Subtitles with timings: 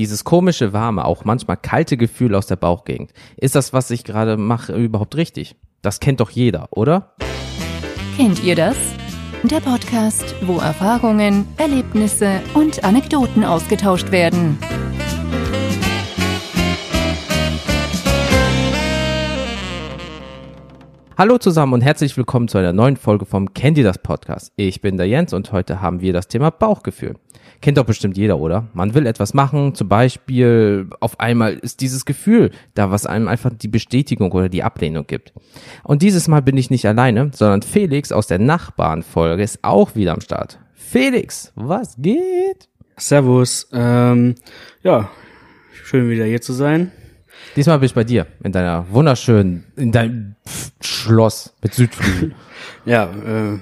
[0.00, 3.12] Dieses komische, warme, auch manchmal kalte Gefühl aus der Bauchgegend.
[3.36, 5.56] Ist das, was ich gerade mache, überhaupt richtig?
[5.82, 7.12] Das kennt doch jeder, oder?
[8.16, 8.78] Kennt ihr das?
[9.42, 14.56] Der Podcast, wo Erfahrungen, Erlebnisse und Anekdoten ausgetauscht werden.
[21.18, 24.50] Hallo zusammen und herzlich willkommen zu einer neuen Folge vom Kennt ihr das Podcast.
[24.56, 27.16] Ich bin der Jens und heute haben wir das Thema Bauchgefühl.
[27.60, 28.68] Kennt doch bestimmt jeder, oder?
[28.72, 33.52] Man will etwas machen, zum Beispiel auf einmal ist dieses Gefühl da, was einem einfach
[33.54, 35.34] die Bestätigung oder die Ablehnung gibt.
[35.84, 40.12] Und dieses Mal bin ich nicht alleine, sondern Felix aus der Nachbarnfolge ist auch wieder
[40.12, 40.58] am Start.
[40.74, 42.68] Felix, was geht?
[42.96, 43.68] Servus.
[43.72, 44.36] Ähm,
[44.82, 45.10] ja,
[45.84, 46.92] schön wieder hier zu sein.
[47.56, 50.36] Diesmal bin ich bei dir, in deiner wunderschönen, in deinem
[50.80, 52.34] Schloss mit Südflügel.
[52.86, 53.58] Ja, äh,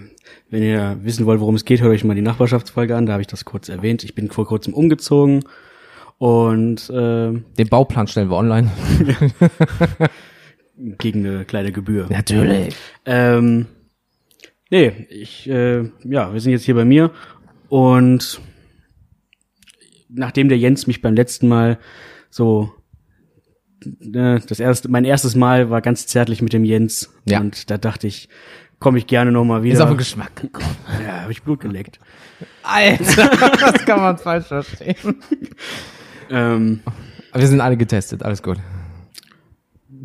[0.51, 3.07] wenn ihr wissen wollt, worum es geht, hört euch mal die Nachbarschaftsfolge an.
[3.07, 4.05] Da habe ich das kurz erwähnt.
[4.05, 5.45] Ich bin vor kurzem umgezogen
[6.19, 8.71] und äh, Den Bauplan stellen wir online.
[10.99, 12.07] gegen eine kleine Gebühr.
[12.09, 12.75] Natürlich.
[13.05, 13.67] Ähm,
[14.71, 17.11] nee, ich, äh, ja, wir sind jetzt hier bei mir
[17.69, 18.41] und
[20.09, 21.79] nachdem der Jens mich beim letzten Mal
[22.31, 22.73] so
[23.85, 27.41] äh, das erste, mein erstes Mal war ganz zärtlich mit dem Jens Ja.
[27.41, 28.29] und da dachte ich,
[28.79, 29.75] komme ich gerne noch mal wieder.
[29.75, 30.77] Ist auf den Geschmack gekommen.
[31.05, 31.99] ja, habe ich Blut geleckt.
[32.63, 33.29] Alter,
[33.61, 35.17] das kann man falsch verstehen.
[36.31, 36.81] Ähm,
[37.33, 38.59] Aber wir sind alle getestet, alles gut.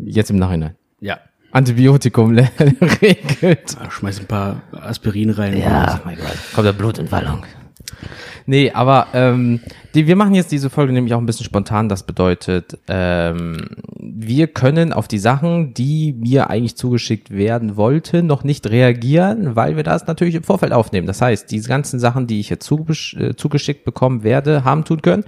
[0.05, 0.75] Jetzt im Nachhinein.
[0.99, 1.19] ja,
[1.51, 2.35] Antibiotikum
[3.01, 3.77] regelt.
[3.89, 5.53] schmeiß ein paar Aspirin rein.
[6.03, 6.37] mein Gott.
[6.55, 7.45] Kommt der Blut in Wallung.
[8.45, 9.61] Nee, aber ähm,
[9.93, 11.87] die, wir machen jetzt diese Folge nämlich auch ein bisschen spontan.
[11.87, 18.43] Das bedeutet, ähm, wir können auf die Sachen, die mir eigentlich zugeschickt werden wollten, noch
[18.43, 21.07] nicht reagieren, weil wir das natürlich im Vorfeld aufnehmen.
[21.07, 25.23] Das heißt, diese ganzen Sachen, die ich jetzt äh, zugeschickt bekommen werde, haben tun können,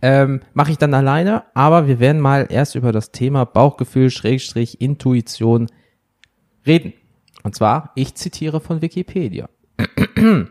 [0.00, 1.44] ähm, mache ich dann alleine.
[1.54, 5.66] Aber wir werden mal erst über das Thema Bauchgefühl, Schrägstrich, Intuition
[6.66, 6.94] reden.
[7.42, 9.50] Und zwar, ich zitiere von Wikipedia.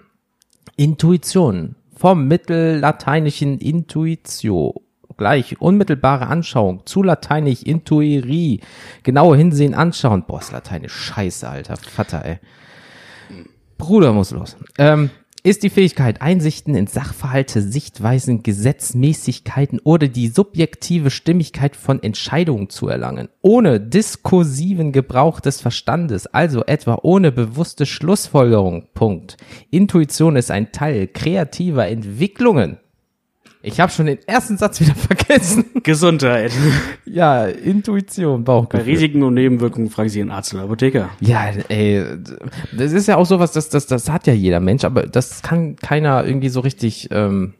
[0.75, 4.81] Intuition vom mittellateinischen Intuitio
[5.15, 8.59] gleich unmittelbare Anschauung zu lateinisch intuiri
[9.03, 10.25] genaue Hinsehen anschauen.
[10.27, 11.77] Boah ist lateinisch scheiße alter.
[11.77, 12.39] Vater ey.
[13.77, 14.57] Bruder muss los.
[14.77, 15.11] Ähm,
[15.45, 22.87] ist die Fähigkeit, Einsichten in Sachverhalte, Sichtweisen, Gesetzmäßigkeiten oder die subjektive Stimmigkeit von Entscheidungen zu
[22.87, 28.87] erlangen, ohne diskursiven Gebrauch des Verstandes, also etwa ohne bewusste Schlussfolgerung.
[28.93, 29.35] Punkt.
[29.69, 32.77] Intuition ist ein Teil kreativer Entwicklungen.
[33.65, 35.65] Ich habe schon den ersten Satz wieder vergessen.
[35.81, 36.51] Gesundheit.
[37.05, 38.85] Ja, Intuition, Bei Bauchgefühl.
[38.91, 41.11] Risiken und Nebenwirkungen fragen Sie Ihren Arzt oder Apotheker.
[41.21, 42.03] Ja, ey,
[42.75, 45.75] das ist ja auch sowas, das, das, das hat ja jeder Mensch, aber das kann
[45.75, 47.53] keiner irgendwie so richtig, ähm,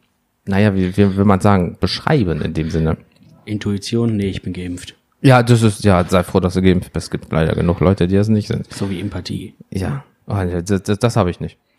[0.44, 2.96] naja, wie, wie will man sagen, beschreiben in dem Sinne.
[3.44, 4.16] Intuition?
[4.16, 4.96] Nee, ich bin geimpft.
[5.20, 7.04] Ja, das ist, ja, sei froh, dass du geimpft bist.
[7.06, 8.70] Es gibt leider genug Leute, die das nicht sind.
[8.72, 9.54] So wie Empathie.
[9.70, 11.58] Ja, oh, das, das, das habe ich nicht.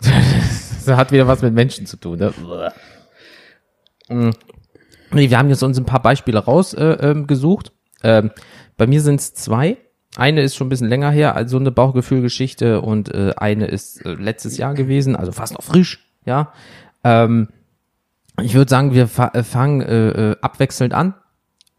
[0.86, 2.19] das hat wieder was mit Menschen zu tun.
[2.19, 2.34] Ne?
[4.09, 4.31] Mm.
[5.11, 7.71] Nee, wir haben jetzt uns ein paar Beispiele rausgesucht.
[8.03, 8.31] Äh, ähm, ähm,
[8.77, 9.77] bei mir sind es zwei.
[10.17, 14.13] Eine ist schon ein bisschen länger her, also eine Bauchgefühlgeschichte und äh, eine ist äh,
[14.13, 16.53] letztes Jahr gewesen, also fast noch frisch, ja.
[17.03, 17.49] Ähm,
[18.41, 21.15] ich würde sagen, wir fa äh, fangen äh, äh, abwechselnd an.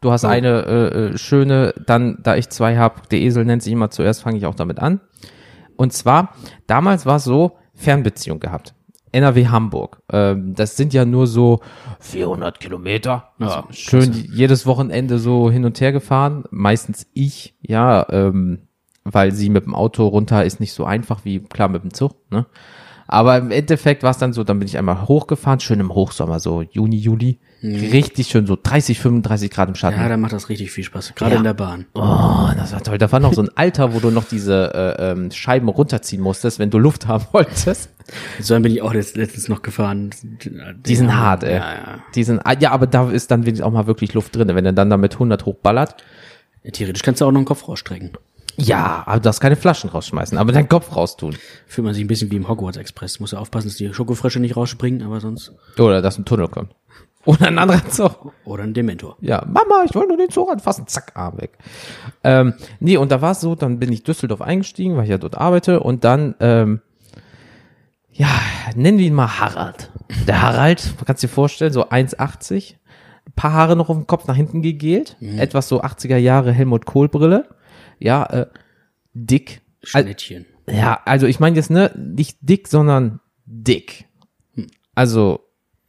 [0.01, 3.73] Du hast eine äh, äh, schöne, dann, da ich zwei habe, der Esel nennt sich
[3.73, 5.01] immer zuerst, fange ich auch damit an.
[5.75, 6.35] Und zwar,
[6.67, 8.75] damals war es so, Fernbeziehung gehabt.
[9.11, 10.01] NRW Hamburg.
[10.11, 11.61] Ähm, das sind ja nur so
[11.99, 13.31] 400 Kilometer.
[13.39, 16.43] Ja, schön jedes Wochenende so hin und her gefahren.
[16.51, 18.59] Meistens ich, ja, ähm,
[19.03, 22.15] weil sie mit dem Auto runter ist nicht so einfach wie klar mit dem Zug.
[22.31, 22.45] Ne?
[23.07, 26.39] Aber im Endeffekt war es dann so, dann bin ich einmal hochgefahren, schön im Hochsommer,
[26.39, 27.39] so Juni, Juli.
[27.63, 29.99] Richtig schön, so 30, 35 Grad im Schatten.
[29.99, 31.13] Ja, da macht das richtig viel Spaß.
[31.15, 31.37] Gerade Ja.
[31.39, 31.85] in der Bahn.
[31.95, 32.97] Oh, das war toll.
[32.99, 36.59] Da war noch so ein Alter, wo du noch diese äh, ähm, Scheiben runterziehen musstest,
[36.59, 37.89] wenn du Luft haben wolltest.
[38.39, 40.11] So dann bin ich auch letzt- letztens noch gefahren.
[40.85, 41.55] Die sind hart, ey.
[41.55, 41.99] Ja, ja.
[42.13, 44.65] Die sind, ah, ja, aber da ist dann wenigstens auch mal wirklich Luft drin, wenn
[44.65, 45.95] er dann damit 100 hochballert.
[46.63, 46.71] ja.
[46.71, 48.11] Theoretisch kannst du auch noch den Kopf rausstrecken.
[48.57, 51.35] Ja, aber du darfst keine Flaschen rausschmeißen, aber deinen Kopf raustun.
[51.67, 53.19] Fühlt man sich ein bisschen wie im Hogwarts Express.
[53.19, 55.53] Muss ja aufpassen, dass die Schokofrösche nicht rausspringen, aber sonst.
[55.77, 56.73] Oder dass ein Tunnel kommt.
[57.27, 58.31] Oder ein anderer Zug.
[58.45, 59.17] Oder ein Dementor.
[59.21, 60.87] Ja, Mama, ich wollte nur den Zug anfassen.
[60.87, 61.57] Zack, Arm weg.
[62.23, 65.17] Ähm, nee, und da war es so, dann bin ich Düsseldorf eingestiegen, weil ich ja
[65.17, 66.81] dort arbeite und dann, ähm,
[68.11, 68.29] ja,
[68.75, 69.91] nennen wir ihn mal Harald.
[70.25, 72.75] Der Harald, man kann dir vorstellen, so 1,80,
[73.27, 76.85] ein paar Haare noch auf dem Kopf nach hinten gegelt, etwas so 80er Jahre Helmut
[76.85, 77.49] Kohl Brille,
[77.99, 78.45] ja, äh,
[79.13, 79.61] dick.
[79.93, 80.45] Al- Schnittchen.
[80.69, 84.05] ja, also ich meine jetzt ne, nicht dick, sondern dick.
[84.95, 85.41] Also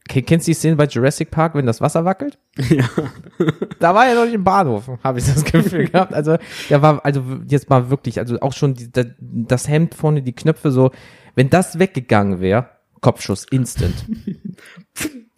[0.07, 2.39] Ken- Kennst du die Szene bei Jurassic Park, wenn das Wasser wackelt?
[2.69, 2.89] Ja.
[3.79, 6.13] da war er noch nicht im Bahnhof, habe ich das Gefühl gehabt.
[6.13, 6.37] Also,
[6.69, 10.33] der war, also jetzt mal wirklich, also auch schon die, da- das Hemd vorne, die
[10.33, 10.91] Knöpfe so,
[11.35, 12.69] wenn das weggegangen wäre,
[13.01, 13.93] Kopfschuss, instant.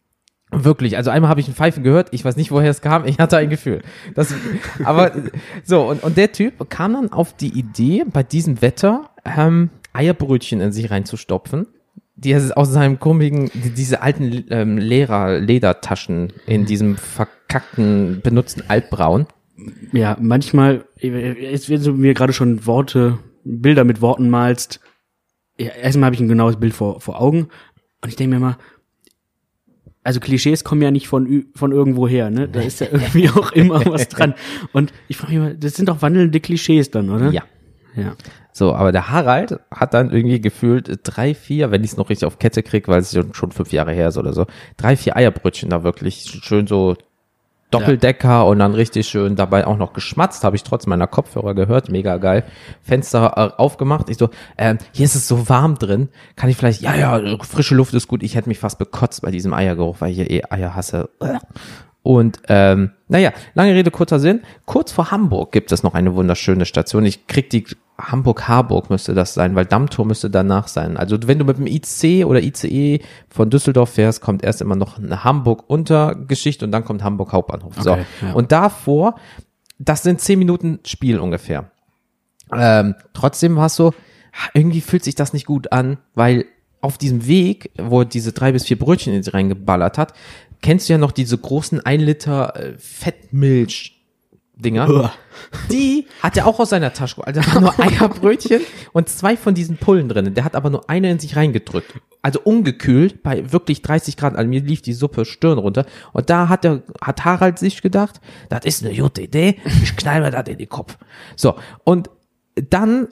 [0.53, 3.19] Wirklich, also einmal habe ich ein Pfeifen gehört, ich weiß nicht, woher es kam, ich
[3.19, 3.81] hatte ein Gefühl.
[4.15, 4.33] Das,
[4.83, 5.11] aber
[5.63, 10.59] so, und, und der Typ kam dann auf die Idee, bei diesem Wetter ähm, Eierbrötchen
[10.59, 11.67] in sich reinzustopfen,
[12.15, 19.27] die er aus seinem komischen, die- diese alten ähm, Lehrer-Ledertaschen in diesem verkackten, benutzten Altbraun.
[19.93, 24.79] Ja, manchmal, jetzt wenn du mir gerade schon Worte, Bilder mit Worten malst,
[25.57, 27.47] ja, erstmal habe ich ein genaues Bild vor, vor Augen
[28.01, 28.57] und ich denke mir mal,
[30.03, 32.47] also Klischees kommen ja nicht von, von irgendwo her, ne?
[32.47, 34.33] Da ist ja irgendwie auch immer was dran.
[34.73, 37.31] Und ich frage mich mal, das sind doch wandelnde Klischees dann, oder?
[37.31, 37.43] Ja.
[37.95, 38.15] Ja.
[38.53, 42.25] So, aber der Harald hat dann irgendwie gefühlt drei, vier, wenn ich es noch richtig
[42.25, 44.45] auf Kette krieg, weil es schon fünf Jahre her ist oder so,
[44.77, 46.95] drei, vier Eierbrötchen da wirklich schön so
[47.71, 51.89] Doppeldecker und dann richtig schön dabei auch noch geschmatzt, habe ich trotz meiner Kopfhörer gehört,
[51.89, 52.43] mega geil.
[52.83, 56.81] Fenster äh, aufgemacht, ich so, ähm, hier ist es so warm drin, kann ich vielleicht,
[56.81, 60.11] ja, ja, frische Luft ist gut, ich hätte mich fast bekotzt bei diesem Eiergeruch, weil
[60.11, 61.09] ich hier eh Eier hasse.
[62.03, 64.39] Und ähm, naja, lange Rede, kurzer Sinn.
[64.65, 67.05] Kurz vor Hamburg gibt es noch eine wunderschöne Station.
[67.05, 67.65] Ich krieg die
[67.99, 70.95] Hamburg-Harburg müsste das sein, weil Dammtor müsste danach sein.
[70.95, 74.97] Also wenn du mit dem IC oder ICE von Düsseldorf fährst, kommt erst immer noch
[74.97, 77.73] eine Hamburg-Untergeschichte und dann kommt Hamburg Hauptbahnhof.
[77.81, 77.91] so.
[77.91, 78.31] Okay, ja.
[78.31, 79.15] Und davor,
[79.77, 81.69] das sind zehn Minuten Spiel ungefähr.
[82.55, 83.93] Ähm, trotzdem war es so,
[84.53, 86.45] irgendwie fühlt sich das nicht gut an, weil
[86.79, 90.13] auf diesem Weg, wo diese drei bis vier Brötchen in sie reingeballert hat,
[90.61, 94.01] kennst du ja noch diese großen ein Liter äh, Fettmilch
[94.61, 95.11] Dinger.
[95.71, 97.25] Die hat er auch aus seiner Tasche.
[97.25, 98.61] Also da waren nur Eierbrötchen
[98.93, 100.33] und zwei von diesen Pullen drin.
[100.33, 101.93] Der hat aber nur eine in sich reingedrückt.
[102.21, 104.35] Also ungekühlt bei wirklich 30 Grad.
[104.35, 105.85] Also mir lief die Suppe Stirn runter.
[106.13, 109.57] Und da hat der, hat Harald sich gedacht, das ist eine gute Idee.
[109.81, 110.97] Ich knall mir das in den Kopf.
[111.35, 111.55] So.
[111.83, 112.09] Und
[112.55, 113.07] dann,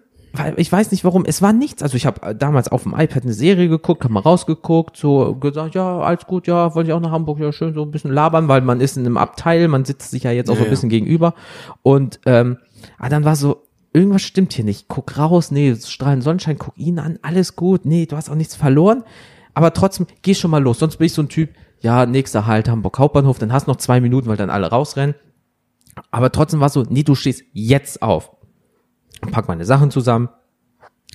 [0.58, 1.82] ich weiß nicht warum, es war nichts.
[1.82, 5.76] Also ich habe damals auf dem iPad eine Serie geguckt, habe mal rausgeguckt, so gesagt,
[5.76, 8.48] ja, alles gut, ja, wollte ich auch nach Hamburg, ja, schön so ein bisschen labern,
[8.48, 10.68] weil man ist in einem Abteil, man sitzt sich ja jetzt auch so ein Ja,
[10.68, 10.72] ja.
[10.72, 11.34] bisschen gegenüber.
[11.82, 12.58] Und ähm,
[12.98, 14.88] ah, dann war so, irgendwas stimmt hier nicht.
[14.88, 18.56] Guck raus, nee, strahlen Sonnenschein, guck ihn an, alles gut, nee, du hast auch nichts
[18.56, 19.04] verloren.
[19.54, 20.80] Aber trotzdem, geh schon mal los.
[20.80, 21.50] Sonst bin ich so ein Typ,
[21.82, 25.16] ja, nächster Halt, Hamburg Hauptbahnhof, dann hast du noch zwei Minuten, weil dann alle rausrennen.
[26.12, 28.32] Aber trotzdem war so, nee, du stehst jetzt auf
[29.32, 30.30] pack meine Sachen zusammen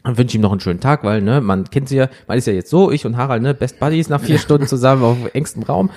[0.04, 2.46] und wünsche ihm noch einen schönen Tag, weil, ne, man kennt sie ja, man ist
[2.46, 5.62] ja jetzt so, ich und Harald, ne, Best Buddies nach vier Stunden zusammen auf engstem
[5.62, 5.90] Raum.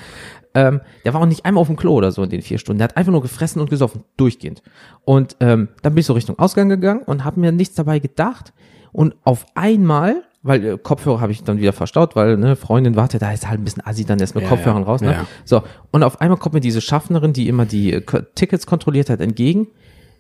[0.53, 2.79] Ähm, der war auch nicht einmal auf dem Klo oder so in den vier Stunden.
[2.79, 4.63] Der hat einfach nur gefressen und gesoffen, durchgehend.
[5.03, 8.53] Und ähm, dann bin ich so Richtung Ausgang gegangen und habe mir nichts dabei gedacht.
[8.91, 13.21] Und auf einmal, weil äh, Kopfhörer habe ich dann wieder verstaut, weil ne, Freundin wartet,
[13.21, 14.87] da ist halt ein bisschen assi, dann erst mit Ja, Kopfhörern ja.
[14.87, 15.01] raus.
[15.01, 15.11] Ne?
[15.11, 15.27] Ja.
[15.45, 19.19] So, und auf einmal kommt mir diese Schaffnerin, die immer die äh, Tickets kontrolliert hat,
[19.19, 19.67] entgegen.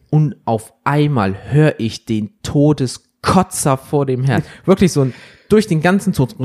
[0.09, 4.43] Und auf einmal höre ich den Todeskotzer vor dem Herrn.
[4.65, 5.13] Wirklich so ein,
[5.49, 6.35] durch den ganzen Tod.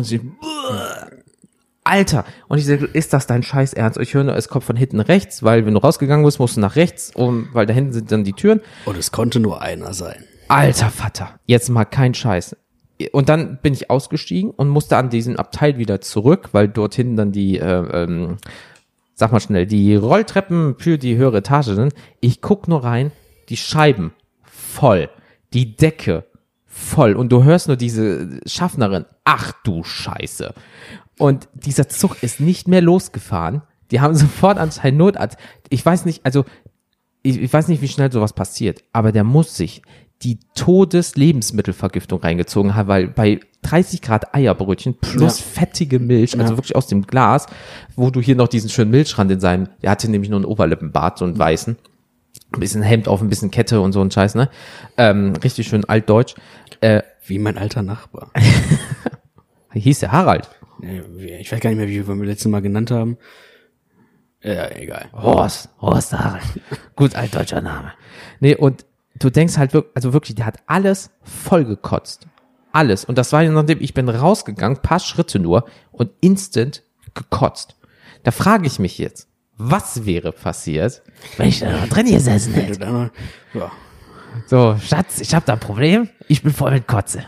[1.85, 2.25] Alter.
[2.49, 3.99] Und ich sage, ist das dein Scheiß Ernst?
[3.99, 6.61] Ich höre nur, es kommt von hinten rechts, weil wenn du rausgegangen bist, musst du
[6.61, 8.61] nach rechts, um, weil da hinten sind dann die Türen.
[8.85, 10.25] Und es konnte nur einer sein.
[10.49, 12.57] Alter Vater, jetzt mal kein Scheiß.
[13.11, 17.17] Und dann bin ich ausgestiegen und musste an diesen Abteil wieder zurück, weil dort hinten
[17.17, 18.37] dann die, äh, ähm,
[19.15, 21.95] sag mal schnell, die Rolltreppen für die höhere Etage sind.
[22.21, 23.11] Ich guck nur rein,
[23.53, 25.11] die Scheiben voll,
[25.53, 26.25] die Decke
[26.67, 30.55] voll und du hörst nur diese Schaffnerin, ach du Scheiße.
[31.19, 33.61] Und dieser Zug ist nicht mehr losgefahren.
[33.91, 35.37] Die haben sofort anscheinend Notarzt.
[35.69, 36.47] Ich weiß nicht, also
[37.23, 39.83] ich, ich weiß nicht, wie schnell sowas passiert, aber der muss sich
[40.23, 45.45] die Todeslebensmittelvergiftung reingezogen haben, weil bei 30 Grad Eierbrötchen plus Ja.
[45.45, 46.59] fettige Milch, also Ja.
[46.59, 47.47] wirklich aus dem Glas,
[47.97, 51.19] wo du hier noch diesen schönen Milchrand in seinem, der hatte nämlich nur einen Oberlippenbart,
[51.19, 51.77] so einen weißen,
[52.57, 54.49] ein bisschen Hemd auf, ein bisschen Kette und so ein Scheiß, ne?
[54.97, 56.35] Ähm, richtig schön altdeutsch.
[56.81, 58.31] Äh, Wie mein alter Nachbar.
[59.73, 60.49] hieß der Harald.
[61.19, 63.17] Ich weiß gar nicht mehr, wie wir beim letzten Mal genannt haben.
[64.43, 65.09] Ja, egal.
[65.13, 66.43] Horst, Horst Harald.
[66.97, 67.93] Gut altdeutscher Name.
[68.41, 68.85] Nee, und
[69.19, 72.27] du denkst halt wirklich, also wirklich, der hat alles vollgekotzt.
[72.73, 73.05] Alles.
[73.05, 76.83] Und das war ja nachdem, ich bin rausgegangen, paar Schritte nur und instant
[77.15, 77.77] gekotzt.
[78.25, 79.29] Da frage ich mich jetzt,
[79.71, 81.03] was wäre passiert,
[81.37, 83.11] wenn ich da noch drin gesessen hätte?
[83.55, 83.71] ja,
[84.47, 87.25] So, Schatz, ich habe da ein Problem, ich bin voll mit Kotze.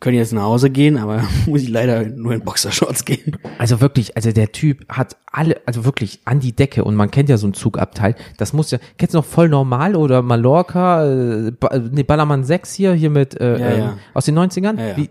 [0.00, 3.36] können jetzt nach Hause gehen, aber muss ich leider nur in Boxershorts gehen.
[3.58, 7.28] Also wirklich, also der Typ hat alle, also wirklich an die Decke und man kennt
[7.28, 8.14] ja so ein Zugabteil.
[8.36, 12.74] Das muss ja, kennst du noch voll normal oder Mallorca, äh, ba, nee, Ballermann 6
[12.74, 13.96] hier, hier mit, äh, Ja, ähm, ja.
[14.14, 14.78] aus den 90ern?
[14.78, 14.96] Ja, ja.
[14.96, 15.10] Wie,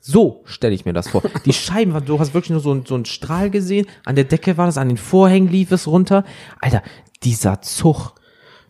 [0.00, 1.22] So stelle ich mir das vor.
[1.44, 3.86] Die Scheiben, waren- du hast wirklich nur so, ein- so einen Strahl gesehen.
[4.04, 6.24] An der Decke war das, an den Vorhängen lief es runter.
[6.60, 6.82] Alter,
[7.24, 8.12] dieser Zug,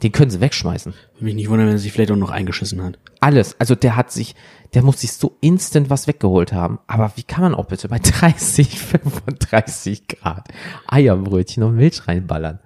[0.02, 0.94] den können sie wegschmeißen.
[1.14, 2.98] Würde mich nicht wundern, wenn er sich vielleicht auch noch eingeschissen hat.
[3.20, 3.56] Alles.
[3.60, 4.34] Also der hat sich,
[4.74, 6.78] der muss sich so instant was weggeholt haben.
[6.86, 10.48] Aber wie kann man auch bitte bei 30, 35 Grad
[10.86, 12.60] Eierbrötchen und Milch reinballern?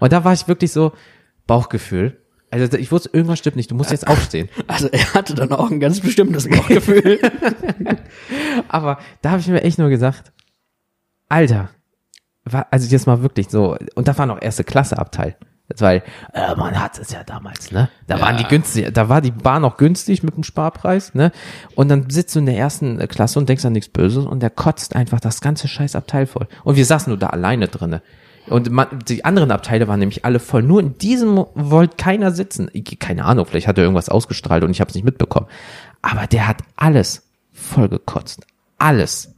[0.00, 0.92] Und da war ich wirklich so,
[1.46, 2.18] Bauchgefühl.
[2.52, 4.48] Also ich wusste, irgendwas stimmt nicht, du musst jetzt aufstehen.
[4.66, 7.18] Also er hatte dann auch ein ganz bestimmtes Bauchgefühl.
[8.68, 10.32] Aber da habe ich mir echt nur gesagt,
[11.30, 11.70] Alter,
[12.44, 15.36] war, also jetzt mal wirklich so, und da war noch erste Klasse Abteil.
[15.78, 16.02] Weil
[16.34, 17.88] äh, man hat es ja damals, ne?
[18.06, 21.32] Da waren die günstig, da war die Bar noch günstig mit dem Sparpreis, ne?
[21.74, 24.40] Und dann sitzt du in der ersten äh, Klasse und denkst an nichts Böses und
[24.40, 26.48] der kotzt einfach das ganze scheiß Abteil voll.
[26.64, 28.02] Und wir saßen nur da alleine drinne.
[28.48, 30.62] Und man, die anderen Abteile waren nämlich alle voll.
[30.62, 32.68] Nur in diesem wollte keiner sitzen.
[32.72, 35.46] Ich- Keine Ahnung, vielleicht hat er irgendwas ausgestrahlt und ich habe es nicht mitbekommen.
[36.02, 38.44] Aber der hat alles voll gekotzt.
[38.78, 39.32] Alles.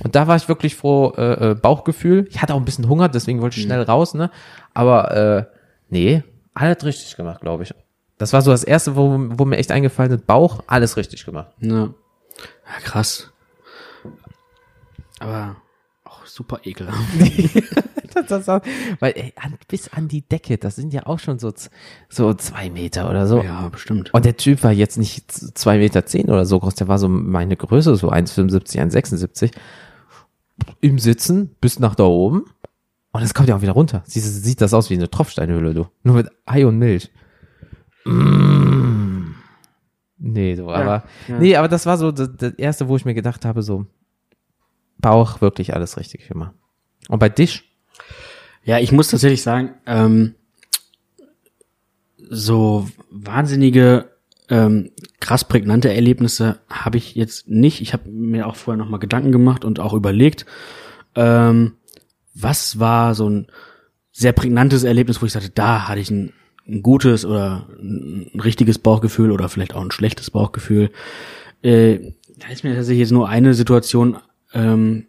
[0.00, 2.26] Und da war ich wirklich froh, äh, äh, Bauchgefühl.
[2.28, 4.30] Ich hatte auch ein bisschen Hunger, deswegen wollte ich schnell raus, ne?
[4.74, 5.44] Aber äh,
[5.88, 6.22] nee,
[6.52, 7.72] alles richtig gemacht, glaube ich.
[8.18, 11.52] Das war so das erste, wo, wo mir echt eingefallen ist, Bauch, alles richtig gemacht.
[11.60, 11.84] ja.
[11.84, 11.90] ja,
[12.82, 13.30] krass.
[15.20, 15.56] Aber
[16.04, 16.98] auch super ekelhaft.
[18.28, 18.62] Das, das,
[19.00, 21.52] weil ey, an, bis an die Decke, das sind ja auch schon so,
[22.08, 23.42] so zwei Meter oder so.
[23.42, 24.12] Ja, bestimmt.
[24.14, 27.08] Und der Typ war jetzt nicht zwei Meter zehn oder so groß, der war so
[27.08, 29.52] meine Größe, so 1,75, 1,76.
[30.80, 32.44] Im Sitzen bis nach da oben.
[33.12, 34.02] Und es kommt ja auch wieder runter.
[34.12, 35.86] Du, sieht das aus wie eine Tropfsteinhöhle, du.
[36.02, 37.10] Nur mit Ei und Milch.
[38.04, 39.34] Mm.
[40.18, 41.38] Nee, du, aber, ja.
[41.38, 43.86] nee, aber das war so das, das erste, wo ich mir gedacht habe, so,
[44.98, 46.54] Bauch wirklich alles richtig gemacht.
[47.08, 47.73] Und bei dich?
[48.64, 50.34] Ja, ich muss tatsächlich sagen, ähm,
[52.16, 54.10] so wahnsinnige,
[54.48, 57.80] ähm, krass prägnante Erlebnisse habe ich jetzt nicht.
[57.80, 60.46] Ich habe mir auch vorher nochmal Gedanken gemacht und auch überlegt,
[61.14, 61.74] ähm,
[62.34, 63.46] was war so ein
[64.12, 66.32] sehr prägnantes Erlebnis, wo ich sagte, da hatte ich ein,
[66.66, 70.90] ein gutes oder ein, richtiges Bauchgefühl oder vielleicht auch ein schlechtes Bauchgefühl.
[71.62, 74.18] Äh, da ist mir tatsächlich jetzt nur eine Situation
[74.52, 75.06] ähm,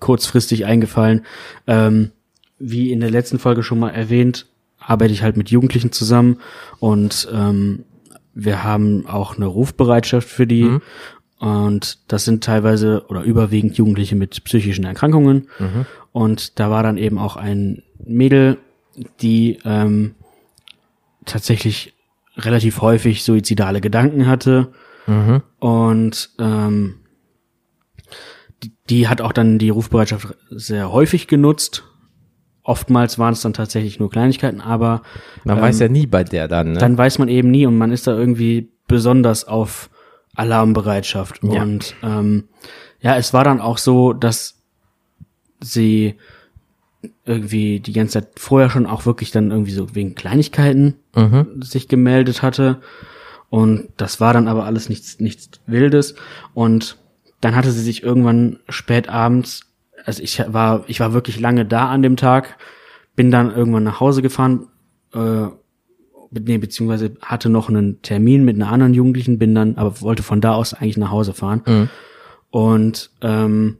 [0.00, 1.24] kurzfristig eingefallen.
[1.66, 2.10] Ähm,
[2.58, 4.46] wie in der letzten Folge schon mal erwähnt,
[4.78, 6.38] arbeite ich halt mit Jugendlichen zusammen
[6.78, 7.84] und ähm,
[8.34, 10.64] wir haben auch eine Rufbereitschaft für die.
[11.38, 15.48] Und das sind teilweise oder überwiegend Jugendliche mit psychischen Erkrankungen.
[16.12, 18.58] Und da war dann eben auch ein Mädel,
[19.20, 20.14] die ähm,
[21.24, 21.94] tatsächlich
[22.36, 24.72] relativ häufig suizidale Gedanken hatte.
[25.58, 26.96] Und ähm,
[28.90, 31.84] die, hat auch dann die Rufbereitschaft sehr häufig genutzt.
[32.62, 35.02] Oftmals waren es dann tatsächlich nur Kleinigkeiten, aber
[35.44, 36.78] Man weiß ja nie bei der dann, ne?
[36.78, 39.88] dann weiß man eben nie und man ist da irgendwie besonders auf
[40.34, 41.40] Alarmbereitschaft.
[41.42, 41.62] Ja.
[41.62, 42.44] Und ähm,
[43.00, 44.62] ja, es war dann auch so, dass
[45.60, 46.16] sie
[47.24, 50.94] irgendwie die ganze Zeit vorher schon auch wirklich dann irgendwie so wegen Kleinigkeiten
[51.60, 52.80] sich gemeldet hatte.
[53.48, 56.14] Und das war dann aber alles nichts, nichts Wildes.
[56.52, 56.98] Und
[57.46, 59.72] dann hatte sie sich irgendwann spät abends,
[60.04, 62.58] also ich war, ich war wirklich lange da an dem Tag,
[63.14, 64.66] bin dann irgendwann nach Hause gefahren,
[65.14, 65.46] äh,
[66.32, 70.40] nee, beziehungsweise hatte noch einen Termin mit einer anderen Jugendlichen, bin dann, aber wollte von
[70.40, 71.62] da aus eigentlich nach Hause fahren.
[72.50, 73.76] Und ähm,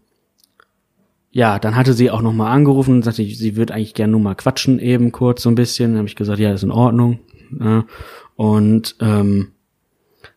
[1.32, 4.20] ja, dann hatte sie auch noch mal angerufen und sagte, sie würde eigentlich gerne nur
[4.20, 5.90] mal quatschen, eben kurz so ein bisschen.
[5.90, 7.18] Dann habe ich gesagt, ja, ist in Ordnung.
[7.58, 7.84] Ja.
[8.36, 9.48] Und ähm,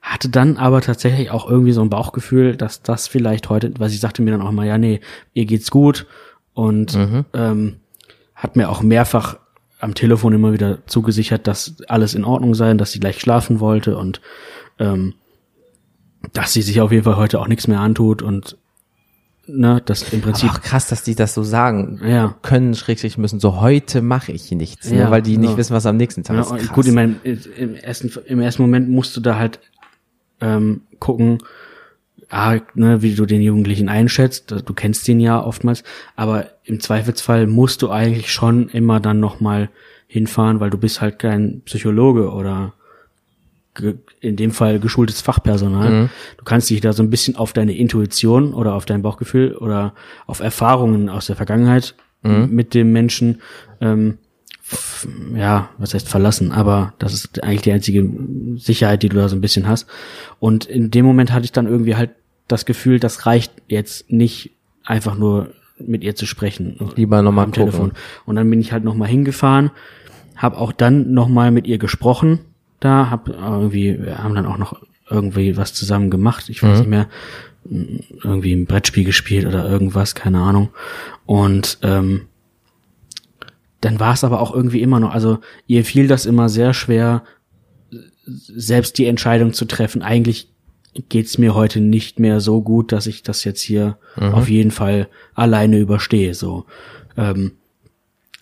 [0.01, 3.97] hatte dann aber tatsächlich auch irgendwie so ein Bauchgefühl, dass das vielleicht heute, weil sie
[3.97, 5.01] sagte mir dann auch mal, ja, nee,
[5.33, 6.07] ihr geht's gut
[6.53, 6.97] und
[7.33, 7.75] ähm,
[8.35, 9.37] hat mir auch mehrfach
[9.79, 13.97] am Telefon immer wieder zugesichert, dass alles in Ordnung sei dass sie gleich schlafen wollte
[13.97, 14.21] und
[14.77, 15.13] ähm,
[16.33, 18.57] dass sie sich auf jeden Fall heute auch nichts mehr antut und
[19.47, 22.35] ne, das im Prinzip Aber auch krass, dass die das so sagen Ja.
[22.41, 23.39] können, schrägstrich müssen.
[23.39, 25.11] So, heute mache ich nichts, Ja, ne?
[25.11, 25.57] weil die nicht ja.
[25.57, 26.49] wissen, was am nächsten Tag Ja, ist.
[26.49, 26.69] Krass.
[26.73, 27.15] gut, ich meine,
[27.57, 29.59] im ersten, im ersten Moment musst du da halt
[30.41, 31.39] ähm, gucken,
[32.29, 34.51] ah, ne, wie du den Jugendlichen einschätzt.
[34.51, 35.84] Du kennst ihn ja oftmals,
[36.15, 39.69] aber im Zweifelsfall musst du eigentlich schon immer dann nochmal
[40.08, 42.74] hinfahren, weil du bist halt kein Psychologe oder
[44.19, 46.10] in dem Fall geschultes Fachpersonal.
[46.38, 49.93] Du kannst dich da so ein bisschen auf deine Intuition oder auf dein Bauchgefühl oder
[50.25, 51.96] auf Erfahrungen aus der Vergangenheit
[52.48, 53.41] mit dem Menschen
[53.79, 54.17] ähm,
[55.35, 58.09] ja, was heißt verlassen, aber das ist eigentlich die einzige
[58.57, 59.88] Sicherheit, die du da so ein bisschen hast.
[60.39, 62.11] Und in dem Moment hatte ich dann irgendwie halt
[62.47, 64.51] das Gefühl, das reicht jetzt nicht
[64.83, 66.77] einfach nur mit ihr zu sprechen.
[66.95, 67.71] Lieber noch mal am gucken.
[67.71, 67.91] Telefon.
[68.25, 69.71] Und dann bin ich halt noch mal hingefahren,
[70.35, 72.39] habe auch dann noch mal mit ihr gesprochen.
[72.79, 76.49] Da hab irgendwie, wir haben dann auch noch irgendwie was zusammen gemacht.
[76.49, 77.07] Ich weiß nicht mehr,
[78.23, 80.69] irgendwie ein Brettspiel gespielt oder irgendwas, keine Ahnung.
[81.25, 82.28] Und ähm,
[83.81, 87.24] dann war es aber auch irgendwie immer noch, also ihr fiel das immer sehr schwer,
[88.25, 90.01] selbst die Entscheidung zu treffen.
[90.01, 90.51] Eigentlich
[91.07, 95.07] geht's mir heute nicht mehr so gut, dass ich das jetzt hier auf jeden Fall
[95.33, 96.33] alleine überstehe.
[96.33, 96.65] So,
[97.15, 97.53] ähm,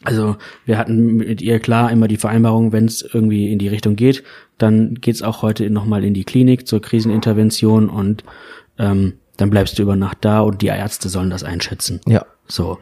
[0.03, 3.95] also wir hatten mit ihr klar immer die Vereinbarung, wenn es irgendwie in die Richtung
[3.95, 4.23] geht,
[4.57, 8.23] dann geht's auch heute nochmal in die Klinik zur Krisenintervention und
[8.77, 12.01] ähm, dann bleibst du über Nacht da und die Ärzte sollen das einschätzen.
[12.07, 12.25] Ja.
[12.47, 12.79] So.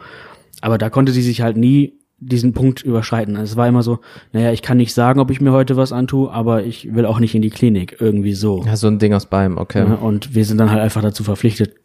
[0.62, 3.36] Aber da konnte sie sich halt nie diesen Punkt überschreiten.
[3.36, 4.00] Es war immer so,
[4.32, 7.20] naja, ich kann nicht sagen, ob ich mir heute was antue, aber ich will auch
[7.20, 7.98] nicht in die Klinik.
[8.00, 8.64] Irgendwie so.
[8.66, 9.86] Ja, so ein Ding aus beim, okay.
[9.88, 11.76] Ja, und wir sind dann halt einfach dazu verpflichtet,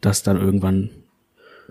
[0.00, 0.90] das dann irgendwann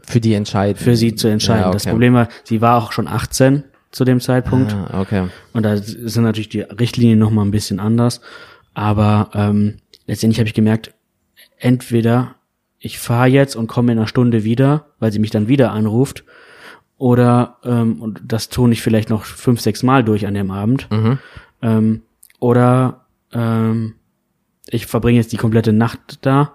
[0.03, 0.77] Für die entscheiden.
[0.77, 1.61] für sie zu entscheiden.
[1.61, 1.77] Ja, okay.
[1.77, 4.73] Das Problem war, sie war auch schon 18 zu dem Zeitpunkt.
[4.73, 5.27] Ah, okay.
[5.53, 8.21] Und da sind natürlich die Richtlinien noch mal ein bisschen anders.
[8.73, 9.77] Aber ähm,
[10.07, 10.93] letztendlich habe ich gemerkt,
[11.57, 12.35] entweder
[12.79, 16.23] ich fahre jetzt und komme in einer Stunde wieder, weil sie mich dann wieder anruft,
[17.01, 20.87] oder ähm, und das tue ich vielleicht noch fünf, sechs Mal durch an dem Abend.
[21.63, 22.01] Ähm,
[22.39, 23.01] oder
[23.33, 23.95] ähm,
[24.69, 26.53] ich verbringe jetzt die komplette Nacht da.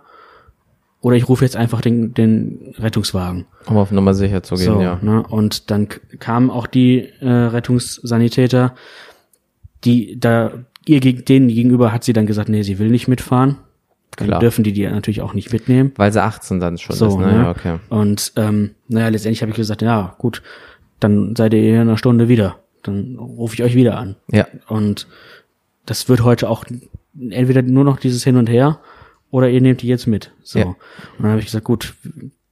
[1.01, 3.47] Oder ich rufe jetzt einfach den, den Rettungswagen.
[3.67, 4.99] Um auf Nummer sicher zu gehen, So, ja.
[5.03, 5.25] ne?
[5.29, 5.89] Und dann
[6.21, 8.75] kamen auch die äh, Rettungssanitäter,
[9.85, 10.53] die da
[10.87, 13.57] ihr geg- denen gegenüber hat sie dann gesagt, nee, sie will nicht mitfahren.
[14.17, 15.93] Dann dürfen die die natürlich auch nicht mitnehmen.
[15.97, 17.31] Weil sie 18 dann schon so, ist, ne?
[17.31, 17.49] Ja, ne?
[17.51, 17.79] okay.
[17.91, 20.43] Und ähm, naja, letztendlich habe ich gesagt, ja, gut,
[21.01, 22.57] dann seid ihr in einer Stunde wieder.
[22.83, 24.17] Dann rufe ich euch wieder an.
[24.31, 24.47] Ja.
[24.69, 25.07] Und
[25.85, 26.65] das wird heute auch
[27.19, 28.81] entweder nur noch dieses Hin und Her
[29.31, 30.33] oder ihr nehmt die jetzt mit.
[30.43, 30.59] So.
[30.59, 30.65] Ja.
[30.67, 30.77] Und
[31.19, 31.95] dann habe ich gesagt, gut,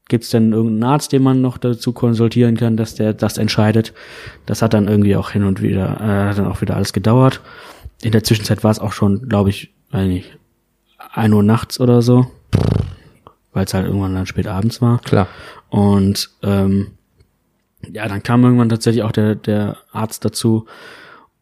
[0.09, 3.95] gibt's denn irgendeinen Arzt, den man noch dazu konsultieren kann, dass der das entscheidet?
[4.47, 7.41] Das hat dann irgendwie auch hin und wieder, äh, hat dann auch wieder alles gedauert.
[8.03, 10.37] In der Zwischenzeit war es auch schon, glaube ich, eigentlich
[11.15, 12.27] 1 Uhr nachts oder so,
[13.53, 14.99] weil es halt irgendwann dann spät abends war.
[14.99, 15.29] Klar.
[15.71, 16.89] Und ähm,
[17.93, 20.67] ja, dann kam irgendwann tatsächlich auch der, der Arzt dazu.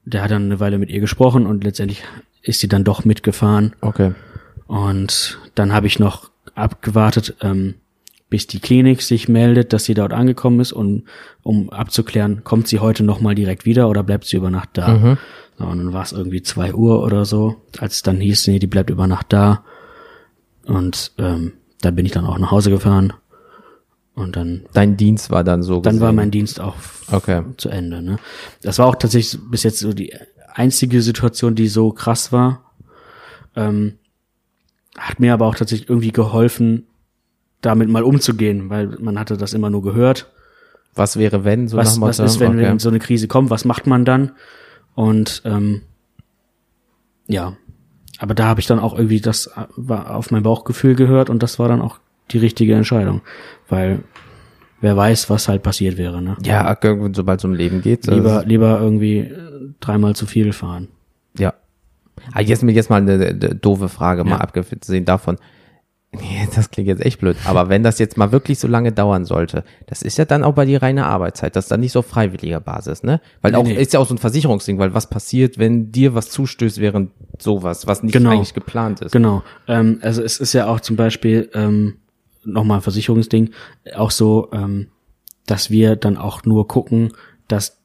[0.04, 2.02] Der hat dann eine Weile mit ihr gesprochen und letztendlich
[2.42, 3.74] ist sie dann doch mitgefahren.
[3.80, 4.12] Okay.
[4.66, 7.74] Und dann habe ich noch abgewartet, ähm,
[8.28, 11.04] bis die Klinik sich meldet, dass sie dort angekommen ist und
[11.42, 14.88] um abzuklären, kommt sie heute nochmal direkt wieder oder bleibt sie über Nacht da.
[14.88, 15.18] Mhm
[15.62, 18.66] und dann war es irgendwie zwei Uhr oder so, als es dann hieß, nee, die
[18.66, 19.64] bleibt über Nacht da.
[20.66, 23.12] Und ähm, dann bin ich dann auch nach Hause gefahren.
[24.14, 26.16] Und dann Dein Dienst war dann so dann war gesehen.
[26.16, 26.74] mein Dienst auch
[27.10, 27.42] Okay.
[27.56, 28.02] zu Ende.
[28.02, 28.18] Ne?
[28.62, 30.14] Das war auch tatsächlich bis jetzt so die
[30.54, 32.72] einzige Situation, die so krass war.
[33.56, 33.94] Ähm,
[34.98, 36.86] hat mir aber auch tatsächlich irgendwie geholfen,
[37.62, 40.30] damit mal umzugehen, weil man hatte das immer nur gehört.
[40.94, 41.68] Was wäre, wenn?
[41.68, 42.26] So Was, nach was Motto?
[42.26, 42.62] ist, wenn, okay.
[42.64, 43.48] wenn so eine Krise kommt?
[43.48, 44.32] Was macht man dann?
[44.94, 45.82] Und ähm,
[47.26, 47.54] ja,
[48.18, 51.42] aber da habe ich dann auch irgendwie das äh, war auf mein Bauchgefühl gehört und
[51.42, 51.98] das war dann auch
[52.30, 53.20] die richtige Entscheidung,
[53.68, 54.00] weil
[54.80, 56.20] wer weiß, was halt passiert wäre.
[56.22, 56.36] Ne?
[56.44, 56.76] Ja,
[57.12, 58.06] sobald es um Leben geht.
[58.06, 60.88] das- lieber lieber irgendwie äh, dreimal zu viel fahren.
[61.38, 61.54] Ja.
[62.32, 64.38] Ah, jetzt, jetzt mal eine, eine doofe Frage, mal Ja.
[64.38, 65.38] abgesehen davon.
[66.14, 67.36] Nee, das klingt jetzt echt blöd.
[67.46, 70.52] Aber wenn das jetzt mal wirklich so lange dauern sollte, das ist ja dann auch
[70.54, 71.56] bei dir reine Arbeitszeit.
[71.56, 73.20] Das ist dann nicht so auf freiwilliger Basis, ne?
[73.40, 73.74] Weil Nee, auch, nee.
[73.74, 77.86] ist ja auch so ein Versicherungsding, weil was passiert, wenn dir was zustößt während sowas,
[77.86, 78.30] was nicht Genau.
[78.30, 79.12] eigentlich geplant ist.
[79.12, 79.42] Genau.
[79.66, 81.96] Ähm, also es ist ja auch zum Beispiel ähm,
[82.44, 83.50] nochmal ein Versicherungsding
[83.94, 84.88] auch so, ähm,
[85.46, 87.12] dass wir dann auch nur gucken,
[87.48, 87.78] dass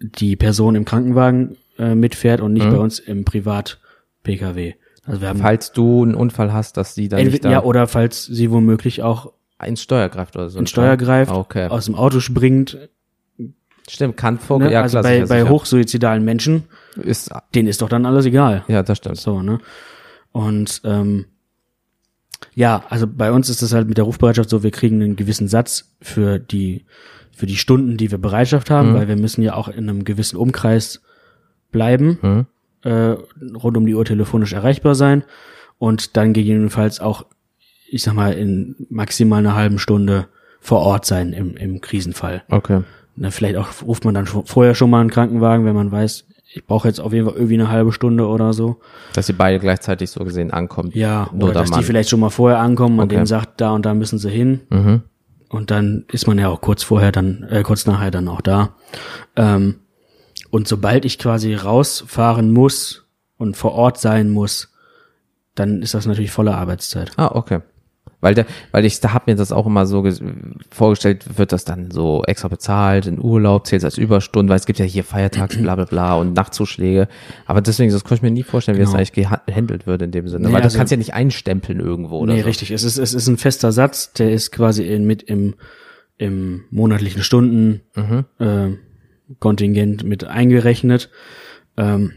[0.00, 2.70] die Person im Krankenwagen äh, mitfährt und nicht Mhm.
[2.72, 4.74] bei uns im Privat-PKW.
[5.08, 7.86] Also wir haben Falls du einen Unfall hast, dass sie dann nicht da ja oder
[7.88, 9.32] falls sie womöglich auch
[9.64, 10.58] ins Steuer greift oder so.
[10.58, 11.66] ins Steuer greift, Ah, Okay.
[11.68, 12.76] aus dem Auto springt.
[13.88, 14.70] Stimmt, kann vor, Ne?
[14.70, 15.48] ja, also klar, bei, bei sicher.
[15.48, 16.64] hochsuizidalen Menschen,
[17.02, 18.64] ist, denen ist doch dann alles egal.
[18.68, 19.16] ja, das stimmt.
[19.16, 19.60] So, ne?
[20.30, 21.24] Und ähm,
[22.54, 25.48] ja, also bei uns ist es halt mit der Rufbereitschaft so, wir kriegen einen gewissen
[25.48, 26.84] Satz für die
[27.32, 30.36] für die Stunden, die wir Bereitschaft haben, weil wir müssen ja auch in einem gewissen
[30.36, 31.00] Umkreis
[31.70, 32.46] bleiben, Mhm.
[32.84, 33.16] Äh,
[33.54, 35.24] rund um die Uhr telefonisch erreichbar sein
[35.78, 37.24] und dann gegebenenfalls auch,
[37.90, 40.26] ich sag mal, in maximal einer halben Stunde
[40.60, 42.42] vor Ort sein im, im Krisenfall.
[42.50, 42.82] Okay.
[43.16, 46.24] Na, vielleicht auch ruft man dann schon, vorher schon mal einen Krankenwagen, wenn man weiß,
[46.54, 48.80] ich brauche jetzt auf jeden Fall irgendwie eine halbe Stunde oder so.
[49.12, 50.90] Dass sie beide gleichzeitig so gesehen ankommen.
[50.94, 51.80] Ja, Nur oder der dass Mann.
[51.80, 53.16] die vielleicht schon mal vorher ankommen und Okay.
[53.16, 54.60] denen sagt, da und da müssen sie hin.
[54.70, 55.02] Mhm.
[55.50, 58.74] Und dann ist man ja auch kurz vorher dann, äh, kurz nachher dann auch da.
[59.36, 59.76] Ähm,
[60.50, 63.04] und sobald ich quasi rausfahren muss
[63.36, 64.72] und vor Ort sein muss,
[65.54, 67.12] dann ist das natürlich volle Arbeitszeit.
[67.16, 67.60] Ah, okay.
[68.20, 70.20] Weil, der, weil ich da hab mir das auch immer so ges-
[70.70, 74.80] vorgestellt, wird das dann so extra bezahlt, in Urlaub, zählt als Überstunden, weil es gibt
[74.80, 77.06] ja hier Feiertags, bla bla bla und Nachtzuschläge.
[77.46, 78.98] Aber deswegen, das konnte ich mir nie vorstellen, wie das Genau.
[78.98, 79.12] eigentlich
[79.46, 80.48] gehandelt wird in dem Sinne.
[80.48, 82.46] Nee, weil das also- kannst du ja nicht einstempeln irgendwo oder nee, so.
[82.46, 82.72] richtig.
[82.72, 85.54] Es ist, es ist ein fester Satz, der ist quasi in, mit im,
[86.16, 88.24] im monatlichen Stunden Mhm.
[88.40, 88.68] äh,
[89.40, 91.10] Kontingent mit eingerechnet.
[91.76, 92.12] Ähm,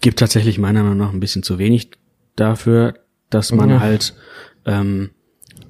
[0.00, 1.90] gibt tatsächlich meiner Meinung nach ein bisschen zu wenig
[2.34, 2.94] dafür,
[3.30, 3.80] dass man Ja.
[3.80, 4.14] halt
[4.64, 5.10] ähm,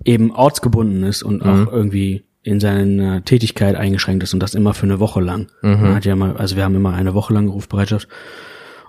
[0.05, 4.85] eben ortsgebunden ist und auch irgendwie in seiner Tätigkeit eingeschränkt ist und das immer für
[4.85, 5.49] eine Woche lang.
[5.62, 8.09] Man hat ja mal, also wir haben immer eine Woche lang Rufbereitschaft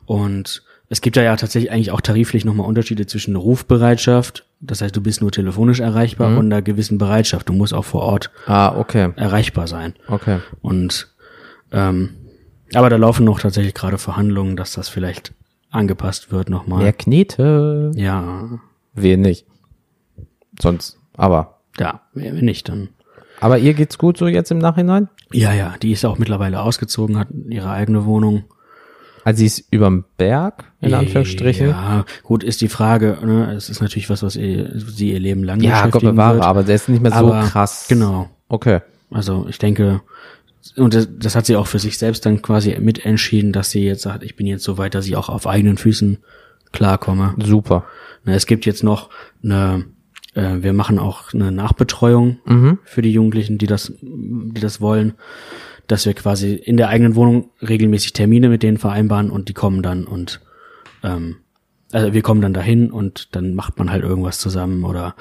[0.05, 4.95] und es gibt da ja tatsächlich eigentlich auch tariflich nochmal Unterschiede zwischen Rufbereitschaft, das heißt,
[4.95, 7.49] du bist nur telefonisch erreichbar und einer gewissen Bereitschaft.
[7.49, 9.93] Du musst auch vor Ort Ah, okay, erreichbar sein.
[10.07, 10.39] okay.
[10.61, 11.13] Und
[11.71, 12.09] ähm,
[12.73, 15.33] aber da laufen noch tatsächlich gerade Verhandlungen, dass das vielleicht
[15.69, 16.83] angepasst wird nochmal.
[16.83, 17.91] Mehr Knete.
[17.95, 18.59] Ja,
[18.93, 19.45] Wir nicht.
[20.59, 21.59] Sonst, aber.
[21.79, 22.89] ja, wenn nicht, dann.
[23.39, 25.09] Aber ihr geht's gut so jetzt im Nachhinein?
[25.31, 28.45] Ja, ja, die ist auch mittlerweile ausgezogen, hat ihre eigene Wohnung.
[29.23, 31.67] Also sie ist überm Berg, in Anführungsstrichen.
[31.69, 35.43] Ja, gut, ist die Frage, ne, es ist natürlich was, was ihr, sie ihr Leben
[35.43, 36.45] lang Ja, Gott beschäftigen bewahre, wird.
[36.45, 37.87] aber der ist nicht mehr so Aber, krass.
[37.89, 38.29] Genau.
[38.47, 38.79] Okay.
[39.11, 40.01] Also ich denke,
[40.75, 44.01] und das, das hat sie auch für sich selbst dann quasi mitentschieden, dass sie jetzt
[44.03, 46.17] sagt, ich bin jetzt so weit, dass ich auch auf eigenen Füßen
[46.71, 47.35] klarkomme.
[47.43, 47.85] Super.
[48.25, 49.09] Na, Es gibt jetzt noch
[49.43, 49.85] eine,
[50.33, 52.79] äh, wir machen auch eine Nachbetreuung Mhm.
[52.83, 55.13] für die Jugendlichen, die das, die das wollen,
[55.87, 59.81] dass wir quasi in der eigenen Wohnung regelmäßig Termine mit denen vereinbaren und die kommen
[59.81, 60.41] dann und
[61.03, 61.37] ähm,
[61.93, 65.15] also wir kommen dann dahin und dann macht man halt irgendwas zusammen oder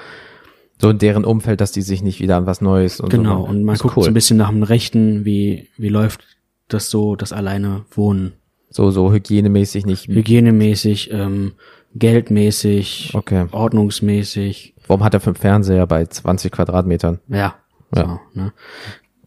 [0.79, 3.49] So in deren Umfeld, dass die sich nicht wieder an was Neues und genau so.
[3.51, 4.05] und man Ist guckt cool.
[4.05, 6.25] so ein bisschen nach dem Rechten, wie wie läuft
[6.69, 8.33] das so, das alleine Wohnen,
[8.71, 10.09] so, so hygienemäßig nicht.
[10.09, 11.53] hygienemäßig, ähm,
[11.95, 13.47] geldmäßig, Okay.
[13.53, 17.19] ordnungsmäßig, Warum hat er fünf Fernseher bei 20 Quadratmetern?
[17.29, 17.55] Ja.
[17.95, 18.21] Ja.
[18.35, 18.53] So, ne?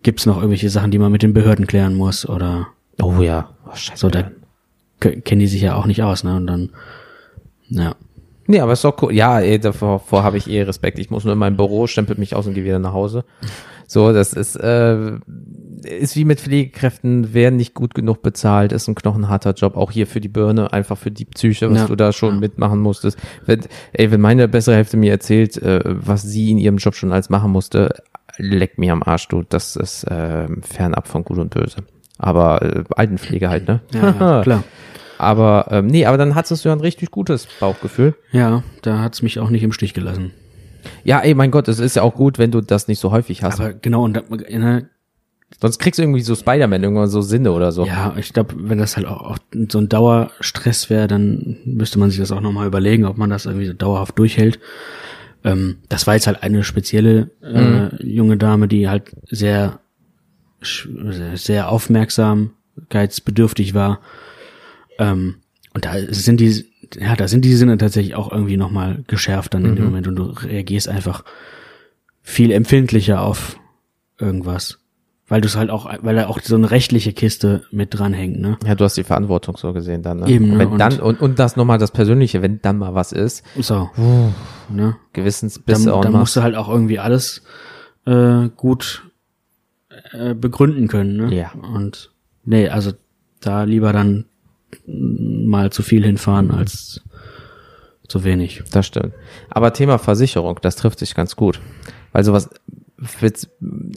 [0.04, 2.68] Gibt's noch irgendwelche Sachen, die man mit den Behörden klären muss oder
[3.02, 3.50] Oh ja.
[3.68, 4.00] Oh, scheiße.
[4.00, 4.10] so?
[4.10, 4.30] Da
[5.00, 6.36] kennen die sich ja auch nicht aus, ne?
[6.36, 6.70] Und dann,
[7.70, 7.96] ja.
[8.50, 9.14] Nee, aber ist doch cool.
[9.14, 10.98] Ja, ey, davor, davor habe ich eh Respekt.
[10.98, 13.24] Ich muss nur in mein Büro, stempel mich aus und gehe wieder nach Hause.
[13.86, 15.12] So, das ist, äh,
[15.84, 20.08] ist wie mit Pflegekräften, werden nicht gut genug bezahlt, ist ein knochenharter Job, auch hier
[20.08, 22.40] für die Birne, einfach für die Psyche, was Ja, du da schon ja.
[22.40, 23.20] mitmachen musstest.
[23.46, 23.62] Wenn,
[23.94, 27.30] ey, wenn meine bessere Hälfte mir erzählt, äh, was sie in ihrem Job schon alles
[27.30, 28.02] machen musste,
[28.38, 31.78] leck mir am Arsch, du, das ist äh, fernab von Gut und Böse.
[32.18, 33.82] Aber äh, Altenpflege halt, ne?
[33.94, 34.64] Ja, ja klar.
[35.20, 38.16] Aber ähm, nee, aber dann hattest du ja ein richtig gutes Bauchgefühl.
[38.32, 40.32] Ja, da hat's mich auch nicht im Stich gelassen.
[41.04, 43.44] Ja, ey, mein Gott, es ist ja auch gut, wenn du das nicht so häufig
[43.44, 43.60] hast.
[43.60, 44.90] Aber genau, und da, ne,
[45.60, 47.84] Sonst kriegst du irgendwie so Spider-Man irgendwann so Sinne oder so.
[47.86, 52.12] ja, ich glaube, wenn das halt auch, auch so ein Dauerstress wäre, dann müsste man
[52.12, 54.60] sich das auch nochmal überlegen, ob man das irgendwie so dauerhaft durchhält.
[55.44, 59.80] Ähm, das war jetzt halt eine spezielle äh, junge Dame, die halt sehr,
[61.34, 64.02] sehr aufmerksamkeitsbedürftig war.
[65.00, 65.38] Ähm,
[65.74, 66.66] und da sind die,
[67.00, 70.16] ja, da sind die Sinne tatsächlich auch irgendwie nochmal geschärft dann in dem Moment und
[70.16, 71.24] du reagierst einfach
[72.22, 73.60] viel empfindlicher auf
[74.20, 74.80] irgendwas.
[75.28, 78.58] Weil du es halt auch, weil da auch so eine rechtliche Kiste mit dranhängt, ne?
[78.66, 80.22] Ja, du hast die Verantwortung so gesehen dann.
[80.22, 80.28] Ne?
[80.28, 82.96] Eben, und ne, wenn und- dann und, und das nochmal das Persönliche, wenn dann mal
[82.96, 83.92] was ist, So.
[84.70, 84.96] Ne?
[85.14, 87.44] Gewissensbisse Dann, und dann musst du halt auch irgendwie alles
[88.08, 89.04] äh, gut
[90.14, 91.36] äh, begründen können, ne?
[91.36, 91.52] Ja.
[91.52, 92.12] Und
[92.44, 92.94] nee, also
[93.40, 94.26] da lieber dann
[94.86, 97.02] mal zu viel hinfahren als
[98.08, 98.64] zu wenig.
[98.72, 99.14] Das stimmt.
[99.50, 101.62] Aber Thema Versicherung, das trifft sich ganz gut.
[102.12, 102.50] Weil sowas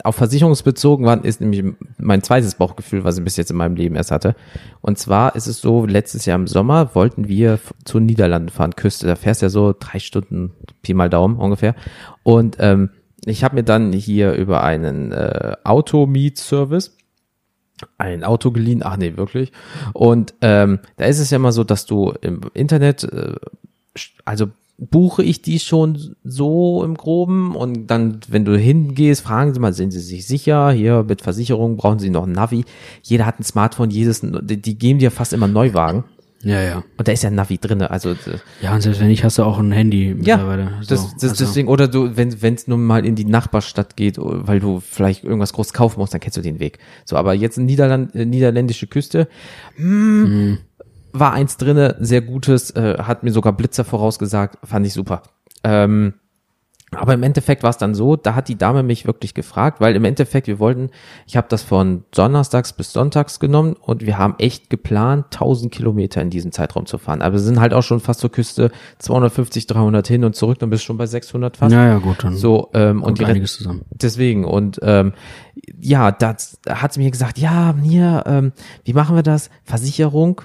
[0.05, 1.65] auf versicherungsbezogen war, ist nämlich
[1.99, 4.37] mein zweites Bauchgefühl, was ich bis jetzt in meinem Leben erst hatte.
[4.81, 8.77] Und zwar ist es so, letztes Jahr im Sommer wollten wir zu den Niederlanden fahren,
[8.77, 9.07] Küste.
[9.07, 11.75] Da fährst du ja so drei Stunden, Pi mal Daumen ungefähr.
[12.23, 12.91] Und ähm,
[13.25, 16.97] ich habe mir dann hier über einen äh, Auto-Miet-Service
[17.99, 18.83] ein Auto geliehen.
[18.85, 19.53] Ach nee, wirklich.
[19.93, 23.35] Und ähm, da ist es ja immer so, dass du im Internet, äh,
[24.25, 24.47] also
[24.79, 29.73] buche ich die schon so im Groben und dann, wenn du hingehst, fragen sie mal,
[29.73, 30.73] sind sie sich sicher?
[30.73, 32.65] Hier mit Versicherung brauchen sie noch ein Navi.
[33.03, 36.05] Jeder hat ein Smartphone, jedes, die, die geben dir fast immer Neuwagen.
[36.45, 36.83] Ja, ja.
[36.97, 37.91] Und da ist ja ein Navi drinne.
[37.91, 38.17] Also äh,
[38.61, 40.73] Ja, und selbst wenn nicht, hast du auch ein Handy ja, mittlerweile.
[40.81, 44.17] das, So, das, also, deswegen, oder du, wenn es nun mal in die Nachbarstadt geht,
[44.19, 46.79] weil du vielleicht irgendwas groß kaufen musst, dann kennst du den Weg.
[47.05, 49.29] So, aber jetzt Niederland, äh, niederländische Küste,
[49.77, 50.59] hm,
[51.13, 55.23] war eins drinne, sehr gutes, äh, hat mir sogar Blitzer vorausgesagt, fand ich super.
[55.63, 56.15] Ähm,
[56.95, 59.97] Aber im Endeffekt war es dann so, da hat die Dame mich wirklich gefragt, weil
[59.97, 60.91] im Endeffekt, wir wollten,
[61.27, 66.21] ich habe das von Donnerstags bis Sonntags genommen und wir haben echt geplant, 1000 Kilometer
[66.21, 67.23] in diesem Zeitraum zu fahren.
[67.23, 70.69] Aber wir sind halt auch schon fast zur Küste, 250, 300 hin und zurück, dann
[70.69, 71.73] bist du schon bei 600 fast.
[71.73, 73.83] Ja, ja, gut, dann So, ähm, und die einiges zusammen.
[73.91, 75.13] Deswegen, und ähm,
[75.81, 76.37] ja, da
[76.69, 78.53] hat sie mir gesagt, ja, hier, ähm,
[78.85, 79.49] wie machen wir das?
[79.65, 80.43] Versicherung?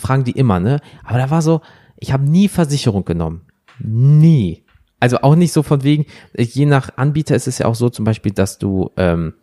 [0.00, 0.80] Fragen die immer, ne?
[1.04, 1.62] Aber da war so,
[1.98, 3.46] ich habe nie Versicherung genommen.
[3.78, 4.65] Nie.
[5.00, 6.06] Also auch nicht so von wegen,
[6.36, 9.34] je nach Anbieter ist es ja auch so zum Beispiel, dass du, ähm,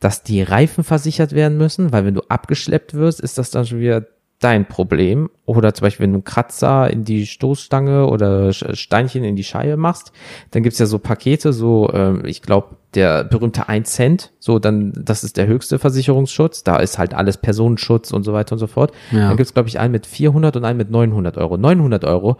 [0.00, 3.80] dass die Reifen versichert werden müssen, weil wenn du abgeschleppt wirst, ist das dann schon
[3.80, 4.06] wieder
[4.42, 5.30] dein Problem.
[5.46, 9.76] Oder zum Beispiel, wenn du einen Kratzer in die Stoßstange oder Steinchen in die Scheibe
[9.76, 10.12] machst,
[10.50, 14.92] dann gibt's ja so Pakete, so, ähm, ich glaube, der berühmte 1 Cent, so dann,
[14.96, 18.66] das ist der höchste Versicherungsschutz, da ist halt alles Personenschutz und so weiter und so
[18.66, 18.92] fort.
[19.12, 19.28] Ja.
[19.28, 21.56] Dann gibt's glaube ich, einen mit 400 und einen mit 900 Euro.
[21.56, 22.36] 900 Euro,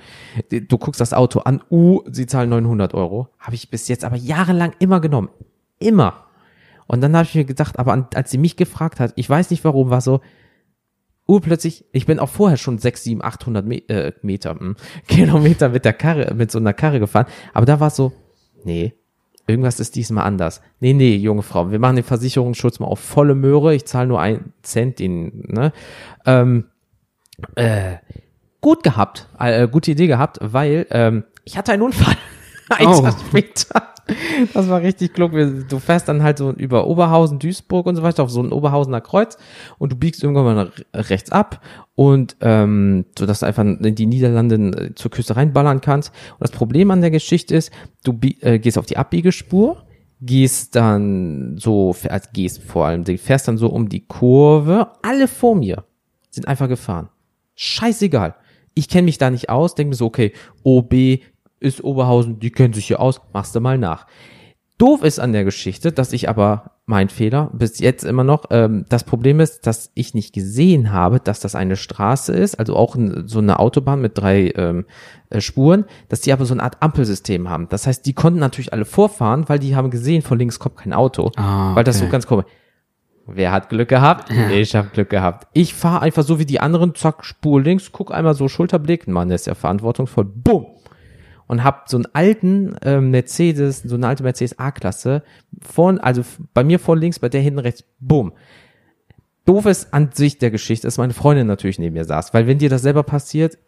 [0.51, 4.17] du guckst das Auto an, uh, sie zahlen 900 Euro, habe ich bis jetzt aber
[4.17, 5.29] jahrelang immer genommen.
[5.79, 6.25] Immer.
[6.87, 9.51] Und dann habe ich mir gedacht, aber an, als sie mich gefragt hat, ich weiß
[9.51, 10.21] nicht warum, war so,
[11.27, 14.77] urplötzlich, ich bin auch vorher schon 6, 7, 800 Me äh, Meter, hm,
[15.09, 18.13] Kilometer mit der Karre, mit so einer Karre gefahren, aber da war es so,
[18.65, 18.95] nee,
[19.47, 20.63] irgendwas ist diesmal anders.
[20.81, 24.21] Nee, nee, junge Frau, wir machen den Versicherungsschutz mal auf volle Möhre, ich zahle nur
[24.21, 25.73] einen Cent, den, ne,
[26.27, 26.67] ähm,
[27.57, 27.97] äh,
[28.61, 32.17] gut gehabt, äh, gute Idee gehabt, weil ähm, ich hatte einen Unfall.
[32.79, 33.03] Ein Oh.
[34.53, 35.33] Das war richtig klug.
[35.69, 39.01] Du fährst dann halt so über Oberhausen, Duisburg und so weiter auf so ein Oberhausener
[39.01, 39.39] Kreuz
[39.79, 41.61] und du biegst irgendwann mal rechts ab
[41.95, 46.13] und ähm, so dass du einfach in die Niederlande äh, zur Küste reinballern kannst.
[46.33, 47.71] Und das Problem an der Geschichte ist,
[48.05, 49.85] du äh, gehst auf die Abbiegespur,
[50.21, 55.29] gehst dann so, also gehst vor allem, du fährst dann so um die Kurve, alle
[55.29, 55.85] vor mir
[56.31, 57.09] sind einfach gefahren.
[57.55, 58.35] Scheißegal.
[58.75, 60.33] Ich kenne mich da nicht aus, denke mir so, okay,
[60.65, 61.21] OB
[61.63, 64.07] ist Oberhausen, die kennen sich hier aus, machst du mal nach.
[64.79, 68.85] Doof ist an der Geschichte, dass ich aber, mein Fehler, bis jetzt immer noch, ähm,
[68.89, 72.97] das Problem ist, dass ich nicht gesehen habe, dass das eine Straße ist, also auch
[73.27, 74.87] so eine Autobahn mit drei ähm,
[75.31, 77.69] äh, Spuren, dass die aber so eine Art Ampelsystem haben.
[77.69, 80.93] Das heißt, die konnten natürlich alle vorfahren, weil die haben gesehen, von links kommt kein
[80.93, 82.13] Auto, Ah, weil das so okay.
[82.13, 82.47] ganz komisch.
[83.27, 84.33] Wer hat Glück gehabt?
[84.51, 85.47] Ich habe Glück gehabt.
[85.53, 89.29] Ich fahre einfach so wie die anderen, zack, Spur links, guck einmal so Schulterblick, Mann,
[89.29, 90.67] der ist ja verantwortungsvoll, bumm.
[91.53, 95.23] Und hab so einen alten ähm, Mercedes, so eine alte Mercedes A-Klasse,
[95.61, 96.23] von, also
[96.55, 98.33] bei mir vor links, bei der hinten rechts, bumm.
[99.45, 102.57] Doof ist an sich der Geschichte, dass meine Freundin natürlich neben mir saß, weil wenn
[102.57, 103.59] dir das selber passiert,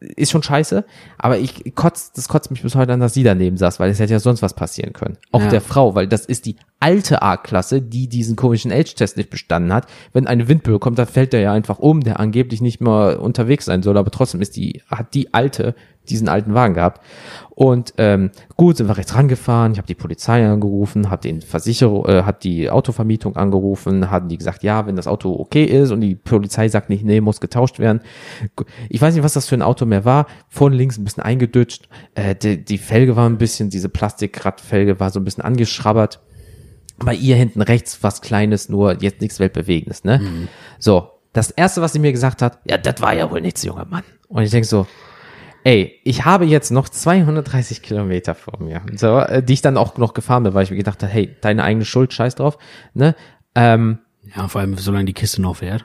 [0.00, 0.86] ist schon scheiße,
[1.18, 3.98] aber ich kotzt, das kotzt mich bis heute an, dass sie daneben saß, weil es
[3.98, 5.18] hätte ja sonst was passieren können.
[5.30, 5.48] Auch Ja.
[5.50, 9.86] der Frau, weil das ist die alte A-Klasse, die diesen komischen Age-Test nicht bestanden hat.
[10.14, 13.66] Wenn eine Windböe kommt, dann fällt der ja einfach um, der angeblich nicht mehr unterwegs
[13.66, 15.74] sein soll, aber trotzdem ist die, hat die alte
[16.10, 17.04] diesen alten Wagen gehabt.
[17.50, 22.06] Und ähm, gut, sind wir rechts rangefahren, ich habe die Polizei angerufen, habe den Versicherung,
[22.06, 26.00] äh, hat die Autovermietung angerufen, hatten die gesagt, ja, wenn das Auto okay ist und
[26.00, 28.00] die Polizei sagt nicht, nee, muss getauscht werden.
[28.88, 30.26] Ich weiß nicht, was das für ein Auto mehr war.
[30.48, 35.10] Vorne links ein bisschen eingedutscht, äh, die, die Felge war ein bisschen, diese Plastikradfelge war
[35.10, 36.20] so ein bisschen angeschrabbert.
[36.98, 40.20] Bei ihr hinten rechts was Kleines, nur jetzt nichts Weltbewegendes, ne?
[40.80, 43.84] So, das erste, was sie mir gesagt hat, ja, das war ja wohl nichts, junger
[43.84, 44.02] Mann.
[44.28, 44.86] Und ich denk so,
[45.68, 49.98] ey, ich habe jetzt noch 230 Kilometer vor mir, so, äh, die ich dann auch
[49.98, 52.56] noch gefahren bin, weil ich mir gedacht habe, hey, deine eigene Schuld, scheiß drauf,
[52.94, 53.14] ne?
[53.54, 53.98] Ähm,
[54.34, 55.84] Ja, vor allem, solange die Kiste noch fährt.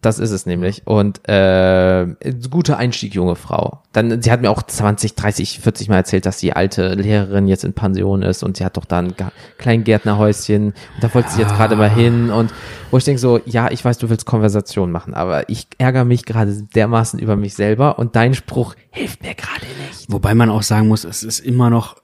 [0.00, 0.82] Das ist es nämlich.
[0.86, 2.06] Und äh,
[2.50, 3.82] guter Einstieg, junge Frau.
[3.92, 7.64] Dann, sie hat mir auch 20, 30, 40 Mal erzählt, dass die alte Lehrerin jetzt
[7.64, 9.14] in Pension ist und sie hat doch da ein
[9.58, 12.52] Kleingärtnerhäuschen und da wollte sie jetzt gerade mal hin und
[12.90, 16.24] wo ich denke so, ja, ich weiß, du willst Konversation machen, aber ich ärgere mich
[16.24, 20.10] gerade dermaßen über mich selber und dein Spruch hilft mir gerade nicht.
[20.10, 21.96] Wobei man auch sagen muss, es ist immer noch,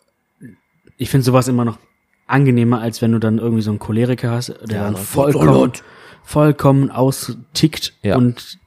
[0.97, 1.79] ich finde sowas immer noch
[2.29, 5.73] angenehmer, als wenn du dann irgendwie so einen Choleriker hast, der Ja, dann vollkommen,
[6.23, 8.17] vollkommen austickt Ja.
[8.17, 8.59] und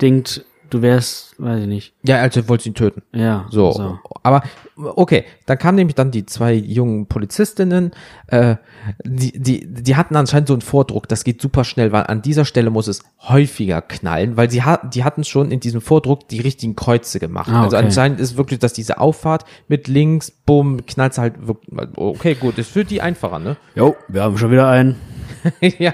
[0.00, 1.94] denkt, du wärst, weiß ich nicht.
[2.02, 3.02] Ja, also wollte sie ihn töten.
[3.12, 4.42] Ja, So, aber
[4.76, 7.92] okay, dann kamen nämlich dann die zwei jungen Polizistinnen,
[8.28, 8.56] äh,
[9.04, 12.44] die, die, die hatten anscheinend so einen Vordruck, das geht super schnell, weil an dieser
[12.44, 16.40] Stelle muss es häufiger knallen, weil sie hat, die hatten schon in diesem Vordruck die
[16.40, 17.50] richtigen Kreuze gemacht.
[17.52, 17.86] Ah, Also okay.
[17.86, 22.70] anscheinend ist wirklich, dass diese Auffahrt mit links, bumm, knallt halt wirklich, okay, gut, ist
[22.70, 23.56] für die einfacher, ne?
[23.74, 24.96] Jo, wir haben schon wieder einen.
[25.78, 25.92] ja,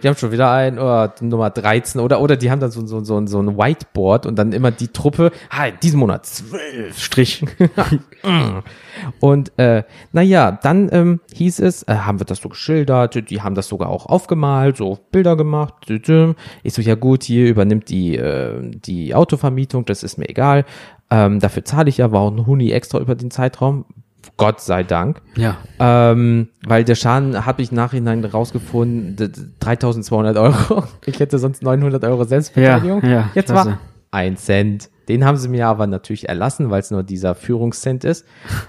[0.00, 3.02] wir haben schon wieder ein, oh, Nummer 13 oder, oder die haben dann so, so,
[3.04, 7.44] so, so ein Whiteboard und dann immer die Truppe, ah, diesen Monat zwölf Strich.
[9.20, 13.54] Und äh, naja, dann ähm, hieß es, äh, haben wir das so geschildert, die haben
[13.54, 15.74] das sogar auch aufgemalt, so Bilder gemacht.
[15.90, 20.64] Ich so, ja gut, hier übernimmt die, äh, die Autovermietung, das ist mir egal.
[21.10, 23.84] Ähm, dafür zahle ich ja, war auch ein Huni extra über den Zeitraum.
[24.36, 25.22] Gott sei Dank.
[25.36, 25.56] Ja.
[25.78, 30.84] Ähm, weil der Schaden habe ich nachhinein rausgefunden, d- d- 3200 Euro.
[31.06, 33.02] Ich hätte sonst 900 Euro Selbstverteidigung.
[33.02, 33.70] Ja, ja, Jetzt klasse.
[33.70, 33.78] war
[34.10, 34.90] ein Cent.
[35.08, 38.24] Den haben sie mir aber natürlich erlassen, weil es nur dieser Führungscent ist.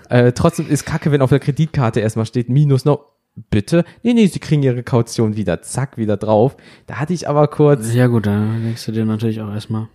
[0.10, 3.06] Äh, trotzdem ist kacke, wenn auf der Kreditkarte erstmal steht, minus noch,
[3.50, 3.86] bitte.
[4.04, 6.58] Nee, nee, sie kriegen ihre Kaution wieder, zack, wieder drauf.
[6.88, 9.88] Da hatte ich aber kurz, Ja gut, da denkst du dir natürlich auch erstmal.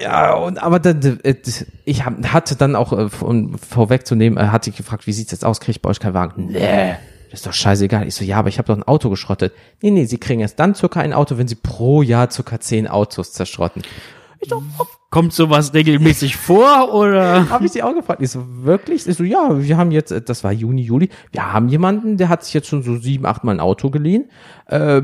[0.00, 1.34] ja, und aber dann, äh,
[1.84, 5.60] ich hatte dann auch, äh, um vorwegzunehmen, äh, hatte ich gefragt, wie sieht's jetzt aus,
[5.60, 6.46] krieg ich bei euch keinen Wagen?
[6.50, 6.94] Nee,
[7.30, 8.06] das ist doch scheißegal.
[8.06, 9.52] Ich so, ja, aber ich habe doch ein Auto geschrottet.
[9.82, 12.86] Nee, nee, sie kriegen erst dann circa ein Auto, wenn sie pro Jahr circa zehn
[12.86, 13.82] Autos zerschrotten.
[15.10, 17.48] Kommt sowas regelmäßig vor oder?
[17.48, 18.20] habe ich sie auch gefragt.
[18.20, 19.06] Ich so, wirklich?
[19.06, 22.28] Ich so, ja, wir haben jetzt, äh, das war Juni, Juli, wir haben jemanden, der
[22.28, 24.24] hat sich jetzt schon so sieben, acht Mal ein Auto geliehen.
[24.66, 25.02] Äh,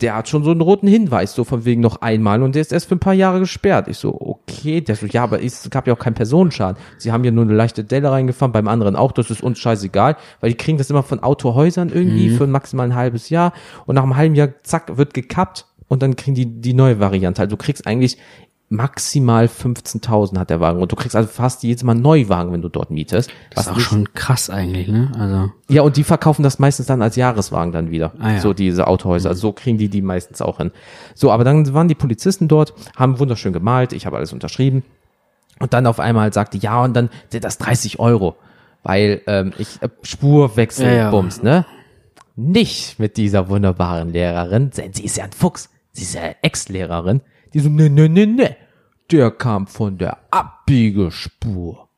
[0.00, 2.72] der hat schon so einen roten Hinweis, so von wegen noch einmal und der ist
[2.72, 3.88] erst für ein paar Jahre gesperrt.
[3.88, 6.80] Ich so, okay, der so, ja, aber es gab ja auch keinen Personenschaden.
[6.98, 10.16] Sie haben ja nur eine leichte Delle reingefahren, beim anderen auch, das ist uns scheißegal,
[10.40, 13.52] weil die kriegen das immer von Autohäusern irgendwie für maximal ein halbes Jahr
[13.86, 17.42] und nach einem halben Jahr, zack, wird gekappt und dann kriegen die die neue Variante.
[17.42, 18.16] Also du kriegst eigentlich
[18.72, 22.62] maximal 15.000 hat der Wagen und du kriegst also fast jedes Mal einen Neuwagen, wenn
[22.62, 23.28] du dort mietest.
[23.52, 25.10] Das ist auch schon krass eigentlich, ne?
[25.18, 25.52] Also.
[25.68, 28.12] ja, und die verkaufen das meistens dann als Jahreswagen dann wieder.
[28.20, 28.40] Ah, ja.
[28.40, 29.34] So diese Autohäuser.
[29.34, 30.70] So kriegen die die meistens auch hin.
[31.16, 33.92] So, aber dann waren die Polizisten dort, haben wunderschön gemalt.
[33.92, 34.84] Ich habe alles unterschrieben.
[35.58, 38.36] Und dann auf einmal sagte, ja, und dann sind das 30 Euro.
[38.84, 41.10] Weil ähm, ich äh, Spurwechsel, Ja, ja.
[41.10, 41.66] Bums, ne?
[42.36, 45.70] Nicht mit dieser wunderbaren Lehrerin, denn sie ist ja ein Fuchs.
[45.90, 47.20] Sie ist ja Ex-Lehrerin.
[47.52, 48.56] Die so, ne, ne, ne, ne.
[49.10, 51.88] Der kam von der Abbiegespur.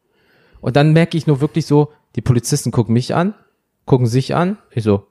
[0.61, 3.35] Und dann merke ich nur wirklich so, die Polizisten gucken mich an,
[3.85, 4.59] gucken sich an.
[4.71, 5.07] Ich so,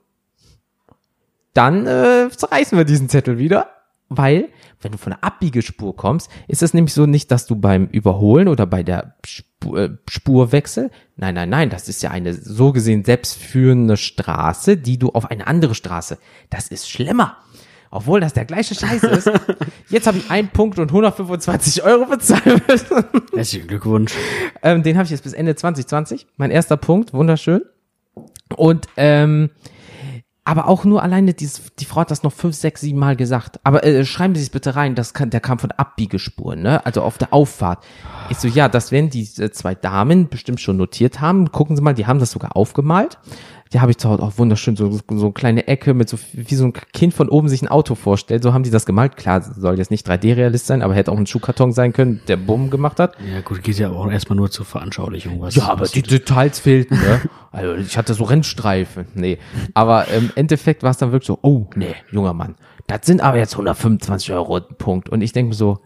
[1.54, 3.68] dann äh, zerreißen wir diesen Zettel wieder,
[4.08, 4.48] weil
[4.80, 8.48] wenn du von der Abbiegespur kommst, ist es nämlich so nicht, dass du beim Überholen
[8.48, 13.04] oder bei der Spur, äh, Spurwechsel, nein, nein, nein, das ist ja eine so gesehen
[13.04, 16.18] selbstführende Straße, die du auf eine andere Straße,
[16.50, 17.36] das ist schlimmer.
[17.92, 19.30] Obwohl das der gleiche Scheiß ist.
[19.90, 22.40] Jetzt habe ich einen Punkt und 125 Euro müssen.
[23.34, 24.14] Herzlichen Glückwunsch.
[24.62, 26.26] Ähm, den habe ich jetzt bis Ende 2020.
[26.38, 27.60] Mein erster Punkt, wunderschön.
[28.56, 29.50] Und ähm,
[30.44, 33.60] aber auch nur alleine dieses, die Frau hat das noch fünf, sechs, sieben Mal gesagt.
[33.62, 36.84] Aber äh, schreiben Sie es bitte rein, das kann, der kam von Abbiegespuren, ne?
[36.84, 37.84] Also auf der Auffahrt.
[38.30, 41.52] Ich so, ja, das werden die äh, zwei Damen bestimmt schon notiert haben.
[41.52, 43.18] Gucken Sie mal, die haben das sogar aufgemalt.
[43.72, 46.54] Die habe ich zu Hause auch wunderschön, so, so eine kleine Ecke mit so, wie
[46.54, 48.42] so ein Kind von oben sich ein Auto vorstellt.
[48.42, 49.16] So haben die das gemalt.
[49.16, 52.70] Klar, soll jetzt nicht 3D-Realist sein, aber hätte auch ein Schuhkarton sein können, der Bumm
[52.70, 53.14] gemacht hat.
[53.32, 55.40] Ja gut, geht ja auch erstmal nur zur Veranschaulichung.
[55.40, 57.22] Was, Ja, aber die Details fehlten, ne?
[57.50, 59.06] Also ich hatte so Rennstreifen.
[59.14, 59.38] Nee.
[59.74, 62.56] Aber im Endeffekt war es dann wirklich so, oh, nee, junger Mann.
[62.86, 65.08] Das sind aber jetzt 125 Euro Punkt.
[65.08, 65.80] Und ich denke mir so,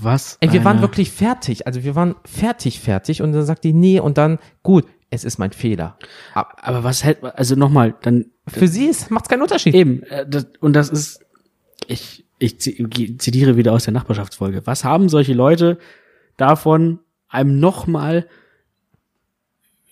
[0.00, 0.36] was?
[0.40, 1.66] ey, wir waren wirklich fertig.
[1.66, 3.22] Also wir waren fertig, fertig.
[3.22, 5.98] Und dann sagt die, nee, und dann, gut, es ist mein Fehler.
[6.34, 9.74] Aber Aber was hält, also nochmal, dann für sie ist, macht's keinen Unterschied.
[9.74, 11.20] Eben, äh, das, und das ist,
[11.86, 14.62] ich, ich zi- zitiere wieder aus der Nachbarschaftsfolge.
[14.66, 15.78] Was haben solche Leute
[16.36, 18.26] davon, einem nochmal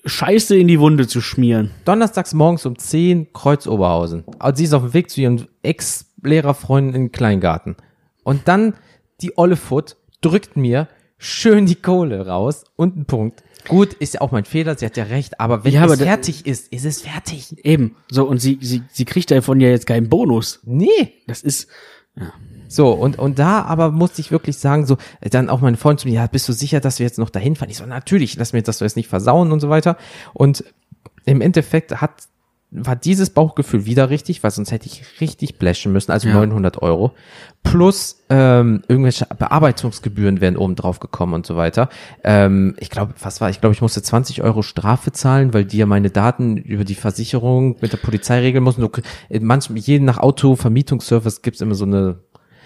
[0.04, 1.70] Scheiße in die Wunde zu schmieren?
[1.84, 4.24] Donnerstags morgens um 10 Kreuz Oberhausen.
[4.38, 7.76] Also sie ist auf dem Weg zu ihren Ex-Lehrerfreunden in den Kleingarten.
[8.22, 8.74] Und dann
[9.22, 13.42] die olle Foot drückt mir schön die Kohle raus und ein Punkt.
[13.68, 16.00] Gut, ist ja auch mein Fehler, sie hat ja recht, aber wenn Ja, aber es
[16.00, 17.64] fertig ist, ist es fertig.
[17.64, 20.60] Eben, so, und sie, sie, sie kriegt davon ja jetzt keinen Bonus.
[20.64, 21.12] Nee.
[21.26, 21.68] Das ist,
[22.68, 26.08] So, und, und da aber musste ich wirklich sagen, so, dann auch meine Freundin zu
[26.08, 27.70] mir, ja, bist du sicher, dass wir jetzt noch dahin fahren?
[27.70, 29.96] Ich so, natürlich, lass mir das jetzt nicht versauen und so weiter.
[30.32, 30.64] Und
[31.24, 32.28] im Endeffekt hat,
[32.76, 36.34] war dieses Bauchgefühl wieder richtig, weil sonst hätte ich richtig blashen müssen, also Ja.
[36.34, 37.12] 900 Euro.
[37.62, 41.88] Plus ähm, irgendwelche Bearbeitungsgebühren wären oben drauf gekommen und so weiter.
[42.24, 45.78] Ähm, ich glaube, was war, ich glaube, ich musste 20 Euro Strafe zahlen, weil die
[45.78, 48.82] ja meine Daten über die Versicherung mit der Polizei regeln mussten.
[48.82, 48.90] Du,
[49.40, 52.18] manchmal, jeden nach Autovermietungsservice gibt's immer so eine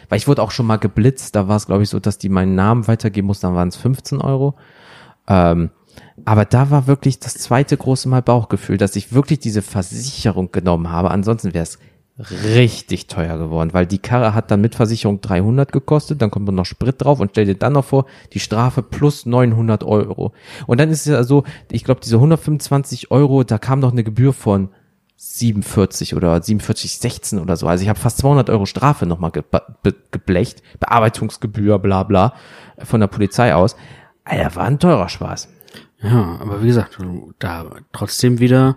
[0.08, 2.30] weil ich wurde auch schon mal geblitzt, da war es, glaube ich, so, dass die
[2.30, 4.54] meinen Namen weitergeben mussten, dann waren es 15 Euro.
[5.28, 5.68] Ähm,
[6.24, 10.90] aber da war wirklich das zweite große Mal Bauchgefühl, dass ich wirklich diese Versicherung genommen
[10.90, 11.10] habe.
[11.10, 11.78] Ansonsten wäre es
[12.18, 16.66] richtig teuer geworden, weil die Karre hat dann mit Versicherung 300 gekostet, dann kommt noch
[16.66, 20.32] Sprit drauf und stell dir dann noch vor, die Strafe plus 900 Euro.
[20.66, 24.02] Und dann ist es ja so, ich glaube, diese 125 Euro, da kam noch eine
[24.02, 24.70] Gebühr von
[25.16, 27.66] 47 oder 47, 16 oder so.
[27.66, 32.34] Also ich habe fast 200 Euro Strafe nochmal ge be geblecht, Bearbeitungsgebühr, bla bla,
[32.78, 33.76] von der Polizei aus.
[34.24, 35.48] Alter, war ein teurer Spaß.
[36.02, 36.98] Ja, aber wie gesagt,
[37.38, 38.76] da trotzdem wieder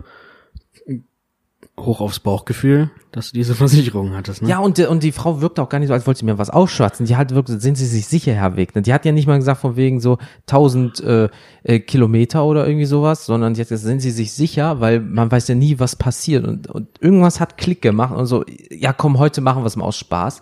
[1.80, 4.48] hoch aufs Bauchgefühl, dass du diese Versicherung hattest, ne?
[4.48, 6.50] Ja, und, und die Frau wirkt auch gar nicht so, als wollte sie mir was
[6.50, 7.06] ausschwatzen.
[7.06, 8.72] Die hat wirklich, sind sie sich sicher, Herr Weg.
[8.74, 11.28] Die hat ja nicht mal gesagt, von wegen so 1000 äh,
[11.64, 15.54] äh, Kilometer oder irgendwie sowas, sondern gesagt, sind sie sich sicher, weil man weiß ja
[15.54, 16.46] nie, was passiert.
[16.46, 19.86] Und, und irgendwas hat Klick gemacht und so, ja komm, heute machen wir es mal
[19.86, 20.40] aus Spaß.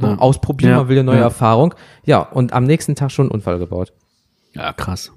[0.00, 0.78] Ausprobieren, Ja.
[0.78, 1.24] man will eine neue Ja.
[1.24, 1.74] Erfahrung.
[2.04, 3.92] Ja, und am nächsten Tag schon einen Unfall gebaut.
[4.54, 5.12] Ja, krass.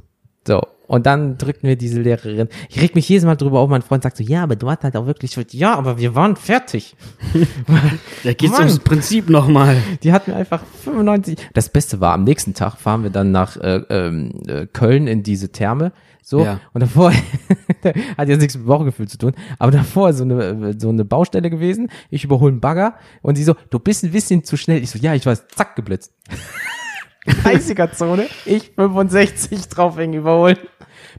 [0.46, 0.62] So.
[0.88, 2.48] Und dann drückt mir diese Lehrerin.
[2.70, 3.70] Ich reg mich jedes Mal drüber auf.
[3.70, 6.36] Mein Freund sagt so, ja, aber du hast halt auch wirklich, ja, aber wir waren
[6.36, 6.96] fertig.
[8.24, 8.62] Da geht's Mann.
[8.68, 9.78] ums Prinzip nochmal.
[10.04, 11.38] Die hat mir einfach 95.
[11.54, 15.22] Das Beste war, am nächsten Tag fahren wir dann nach äh, ähm, äh, Köln in
[15.24, 15.92] diese Therme.
[16.24, 16.60] So, Ja.
[16.74, 17.12] und davor
[18.18, 21.06] hat jetzt nichts mit Bauchgefühl zu tun, aber davor ist so eine, äh, so eine
[21.06, 21.90] Baustelle gewesen.
[22.10, 24.82] Ich überhole einen Bagger und sie so, du bist ein bisschen zu schnell.
[24.82, 26.12] Ich so, ja, ich weiß, zack, geblitzt.
[27.44, 30.58] 30er Zone, ich 65 drauf hängen überholen.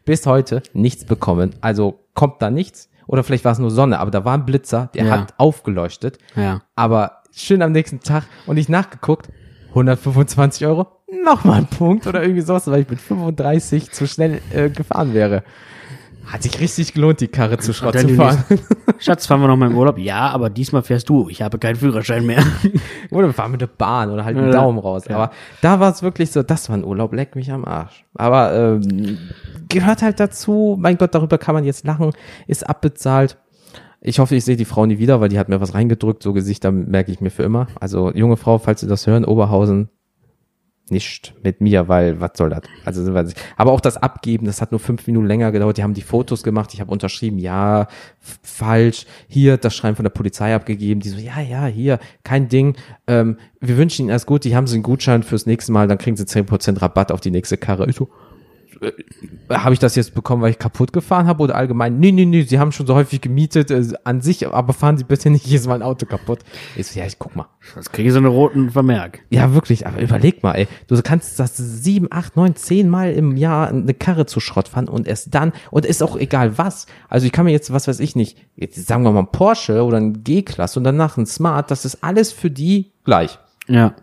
[0.05, 1.55] Bis heute nichts bekommen.
[1.61, 2.89] Also kommt da nichts.
[3.07, 5.11] Oder vielleicht war es nur Sonne, aber da war ein Blitzer, der Ja.
[5.21, 6.19] hat aufgeleuchtet.
[6.35, 6.63] Ja.
[6.75, 9.29] Aber schön am nächsten Tag und ich nachgeguckt,
[9.69, 10.87] 125 Euro,
[11.25, 15.45] nochmal ein Punkt oder irgendwie sowas, weil ich mit 35 zu schnell äh, gefahren wäre.
[16.27, 18.43] Hat sich richtig gelohnt, die Karre zu Schrott zu fahren.
[18.99, 19.97] Schatz, fahren wir noch mal im Urlaub?
[19.99, 21.29] Ja, aber diesmal fährst du.
[21.29, 22.43] Ich habe keinen Führerschein mehr.
[23.11, 24.61] oder wir fahren mit der Bahn oder halt mit dem Ja.
[24.61, 25.07] Daumen raus.
[25.09, 25.31] Aber
[25.63, 28.05] da war es wirklich so, das war ein Urlaub, leck mich am Arsch.
[28.15, 29.19] Aber ähm,
[29.69, 32.11] gehört halt dazu, mein Gott, darüber kann man jetzt lachen,
[32.47, 33.37] ist abbezahlt.
[34.01, 36.33] Ich hoffe, ich sehe die Frau nie wieder, weil die hat mir was reingedrückt, so
[36.33, 37.67] Gesichter merke ich mir für immer.
[37.81, 39.89] Also junge Frau, falls Sie das hören, Oberhausen,
[40.91, 42.63] nicht mit mir, weil was soll das?
[42.85, 43.13] Also
[43.57, 45.79] aber auch das Abgeben, das hat nur fünf Minuten länger gedauert.
[45.79, 47.89] Die haben die Fotos gemacht, ich habe unterschrieben, ja,
[48.43, 49.07] falsch.
[49.29, 51.01] Hier das Schreiben von der Polizei abgegeben.
[51.01, 52.77] Die so, ja, ja, hier, kein Ding.
[53.07, 54.45] Ähm, wir wünschen Ihnen alles gut.
[54.45, 57.31] Die haben Sie einen Gutschein fürs nächste Mal, dann kriegen Sie 10% Rabatt auf die
[57.31, 57.89] nächste Karre.
[57.89, 58.09] Ich so,
[58.81, 61.99] äh, habe ich das jetzt bekommen, weil ich kaputt gefahren habe oder allgemein?
[61.99, 65.05] Nee, nee, nee, Sie haben schon so häufig gemietet äh, an sich, aber fahren Sie
[65.05, 66.41] bitte nicht jedes Mal ein Auto kaputt.
[66.77, 67.47] Ich so, ja, ich guck mal.
[67.75, 69.21] Das kriege ich so einen roten Vermerk.
[69.31, 70.69] Ja, wirklich, aber überleg mal, ey.
[70.87, 74.89] Du kannst das sieben, acht, neun, zehn Mal im Jahr eine Karre zu Schrott fahren
[74.89, 76.87] und erst dann, und ist auch egal was.
[77.09, 79.85] Also ich kann mir jetzt, was weiß ich nicht, jetzt sagen wir mal ein Porsche
[79.85, 83.39] oder ein G-Klasse und danach ein Smart, das ist alles für die gleich.
[83.69, 83.95] Ja.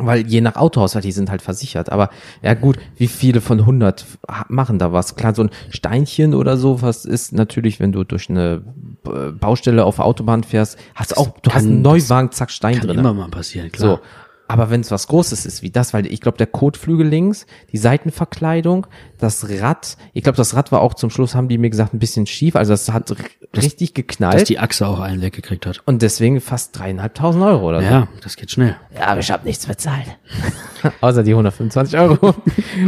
[0.00, 1.90] Weil je nach Autohaushalt, die sind halt versichert.
[1.90, 4.06] Aber ja gut, wie viele von 100
[4.48, 5.16] machen da was?
[5.16, 8.62] Klar, so ein Steinchen oder so, was ist natürlich, wenn du durch eine
[9.06, 12.76] äh, Baustelle auf der Autobahn fährst, hast auch, du hast kann- einen Neuwagen, zack, Stein
[12.78, 12.98] Kann drin.
[13.00, 13.96] immer mal passieren, klar.
[13.96, 14.00] So.
[14.48, 17.76] Aber wenn es was Großes ist wie das, weil ich glaube, der Kotflügel links, die
[17.76, 18.86] Seitenverkleidung,
[19.18, 21.98] das Rad, ich glaube, das Rad war auch zum Schluss, haben die mir gesagt, ein
[21.98, 22.56] bisschen schief.
[22.56, 23.16] Also das hat r-
[23.56, 24.48] richtig Dass geknallt.
[24.48, 25.82] die Achse auch einen weggekriegt hat.
[25.86, 27.86] und deswegen fast dreieinhalbtausend Euro oder so.
[27.88, 28.76] Ja, das geht schnell.
[28.98, 30.06] Ja, aber ich habe nichts bezahlt.
[31.00, 32.28] Außer die 125 Euro.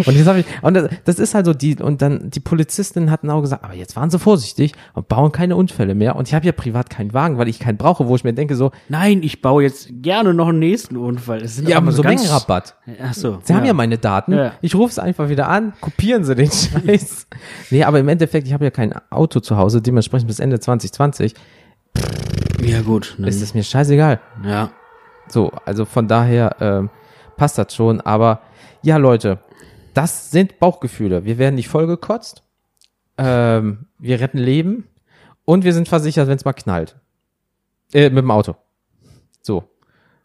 [0.07, 3.11] und jetzt habe ich, und das, das ist halt so die, und dann die Polizistinnen
[3.11, 6.17] hatten auch gesagt, aber jetzt waren sie vorsichtig und bauen keine Unfälle mehr.
[6.17, 8.55] Und ich habe ja privat keinen Wagen, weil ich keinen brauche, wo ich mir denke
[8.57, 11.43] so, Nein, ich baue jetzt gerne noch einen nächsten Unfall.
[11.51, 12.77] Es sind ja, aber aber so ganz- Mengenrabatt.
[13.03, 13.41] Ach so.
[13.43, 14.33] Sie haben ja meine Daten.
[14.33, 14.53] Ja.
[14.61, 17.27] Ich rufe es einfach wieder an, kopieren Sie den Scheiß.
[17.71, 21.35] nee, aber im Endeffekt, ich habe ja kein Auto zu Hause, dementsprechend bis Ende 2020
[22.63, 23.15] Ja, gut.
[23.19, 24.21] Dann, ist es mir scheißegal.
[24.45, 24.71] ja.
[25.29, 26.91] So, also von daher ähm,
[27.37, 28.01] passt das schon.
[28.01, 28.41] Aber
[28.83, 29.39] ja, Leute,
[29.95, 31.25] das sind Bauchgefühle.
[31.25, 32.43] Wir werden nicht vollgekotzt.
[33.17, 34.89] Ähm, wir retten Leben
[35.45, 36.97] und wir sind versichert, wenn es mal knallt.
[37.93, 38.57] Äh, mit dem Auto.
[39.43, 39.65] So.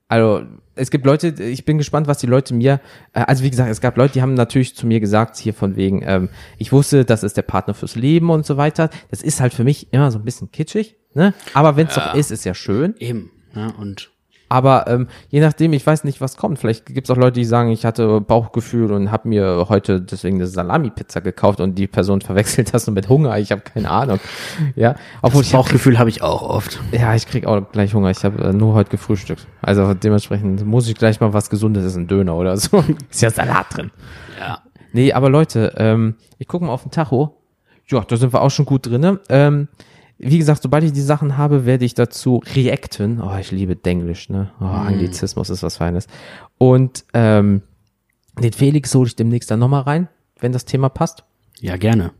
[0.07, 0.43] Also,
[0.75, 2.79] es gibt Leute, ich bin gespannt, was die Leute mir,
[3.13, 5.75] äh, also wie gesagt, es gab Leute, die haben natürlich zu mir gesagt, hier von
[5.75, 8.89] wegen, ähm, ich wusste, das ist der Partner fürs Leben und so weiter.
[9.09, 11.33] Das ist halt für mich immer so ein bisschen kitschig, ne?
[11.53, 12.95] Aber wenn es doch ist, ist ja schön.
[12.99, 13.31] Eben.
[13.55, 14.11] Ja, und
[14.47, 16.59] Aber ähm, je nachdem, ich weiß nicht, was kommt.
[16.59, 20.37] Vielleicht gibt es auch Leute, die sagen, ich hatte Bauchgefühl und habe mir heute deswegen
[20.37, 23.37] eine Salami-Pizza gekauft und die Person verwechselt das nur mit Hunger.
[23.39, 24.19] Ich habe keine Ahnung.
[24.75, 26.79] Ja, obwohl das Bauchgefühl habe ich auch oft.
[26.91, 28.11] ja, ich krieg auch gleich Hunger.
[28.11, 29.47] Ich habe äh, nur heute gefrühstückt.
[29.61, 32.83] Also dementsprechend muss ich gleich mal was Gesundes essen, Döner oder so.
[33.09, 33.91] Ist ja Salat drin.
[34.39, 34.59] Ja.
[34.93, 37.35] Nee, aber Leute, ähm, ich gucke mal auf den Tacho.
[37.87, 39.19] Ja, da sind wir auch schon gut drinne.
[39.29, 39.67] Ähm,
[40.17, 43.21] wie gesagt, sobald ich die Sachen habe, werde ich dazu reacten.
[43.21, 44.51] Oh, ich liebe Denglisch, ne?
[44.61, 46.07] Oh, Anglizismus ist was Feines.
[46.57, 47.61] Und ähm,
[48.39, 50.07] den Felix hole ich demnächst dann nochmal rein,
[50.39, 51.23] wenn das Thema passt.
[51.59, 52.11] Ja, gerne.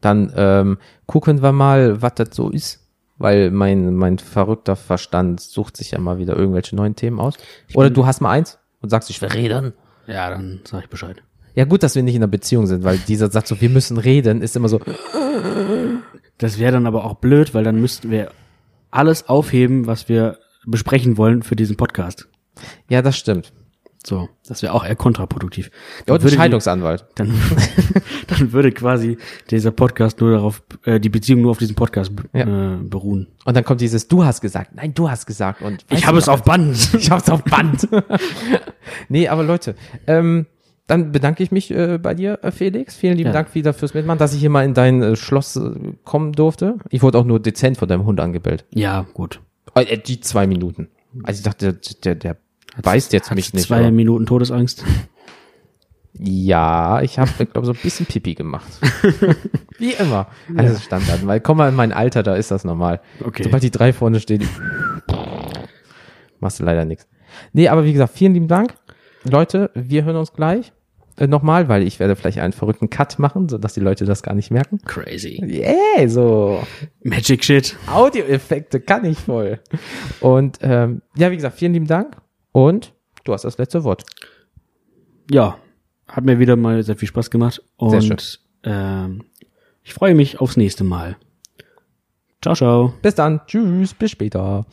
[0.00, 2.80] Dann ähm, gucken wir mal, was das so ist.
[3.18, 7.36] Weil mein, mein verrückter Verstand sucht sich ja mal wieder irgendwelche neuen Themen aus.
[7.74, 9.74] Oder du hast mal eins und sagst, ich will reden.
[10.08, 11.22] Ja, dann sag ich Bescheid.
[11.54, 13.98] Ja, gut, dass wir nicht in einer Beziehung sind, weil dieser Satz so, wir müssen
[13.98, 14.80] reden, ist immer so,
[16.38, 18.30] Das wäre dann aber auch blöd, weil dann müssten wir
[18.90, 22.28] alles aufheben, was wir besprechen wollen für diesen Podcast.
[22.88, 23.52] ja, das stimmt.
[24.04, 25.70] So, das wäre auch eher kontraproduktiv.
[26.08, 27.06] Ja, und Scheidungsanwalt.
[27.14, 27.32] dann,
[28.26, 29.16] dann würde quasi
[29.50, 32.74] dieser Podcast nur darauf, äh, die Beziehung nur auf diesem Podcast Ja.
[32.74, 33.28] äh, beruhen.
[33.44, 35.62] Und dann kommt dieses, du hast gesagt, nein, du hast gesagt.
[35.62, 36.76] Und Ich habe es auf Band.
[36.98, 37.86] Ich hab's auf Band.
[39.08, 39.76] nee, aber Leute,
[40.08, 40.46] ähm,
[40.92, 42.94] dann bedanke ich mich äh, bei dir, äh, Felix.
[42.96, 43.32] Vielen lieben Ja.
[43.32, 45.70] Dank wieder fürs Mitmachen, dass ich hier mal in dein äh, Schloss äh,
[46.04, 46.76] kommen durfte.
[46.90, 48.66] Ich wurde auch nur dezent von deinem Hund angebellt.
[48.70, 49.40] Ja, gut.
[49.74, 50.88] Äh, die zwei Minuten.
[51.22, 52.36] Also ich dachte, der, der, der
[52.82, 53.66] beißt jetzt mich nicht.
[53.66, 54.84] Zwei aber- Minuten Todesangst.
[56.14, 58.68] Ja, ich habe, glaube so ein bisschen Pipi gemacht.
[59.78, 60.26] Wie immer.
[60.56, 61.26] Also Standard.
[61.26, 63.00] Weil komm mal in mein Alter, da ist das normal.
[63.24, 63.44] Okay.
[63.44, 64.46] Sobald die drei vorne stehen,
[66.38, 67.08] machst du leider nichts.
[67.54, 68.74] Nee, aber wie gesagt, vielen lieben Dank.
[69.24, 70.72] Leute, wir hören uns gleich.
[71.16, 74.34] Äh, Nochmal, weil ich werde vielleicht einen verrückten Cut machen, sodass die Leute das gar
[74.34, 74.80] nicht merken.
[74.84, 75.42] Crazy.
[75.44, 76.62] Yeah, so.
[77.02, 77.76] Magic Shit.
[77.86, 79.60] Audioeffekte kann ich voll.
[80.20, 82.16] Und ähm, ja, wie gesagt, vielen lieben Dank.
[82.52, 82.94] Und
[83.24, 84.04] du hast das letzte Wort.
[85.30, 85.58] Ja,
[86.08, 87.62] hat mir wieder mal sehr viel Spaß gemacht.
[87.80, 88.12] Sehr schön.
[88.12, 89.24] Und ähm,
[89.82, 91.16] ich freue mich aufs nächste Mal.
[92.42, 92.94] Ciao, ciao.
[93.02, 93.40] Bis dann.
[93.46, 93.94] Tschüss.
[93.94, 94.66] Bis später.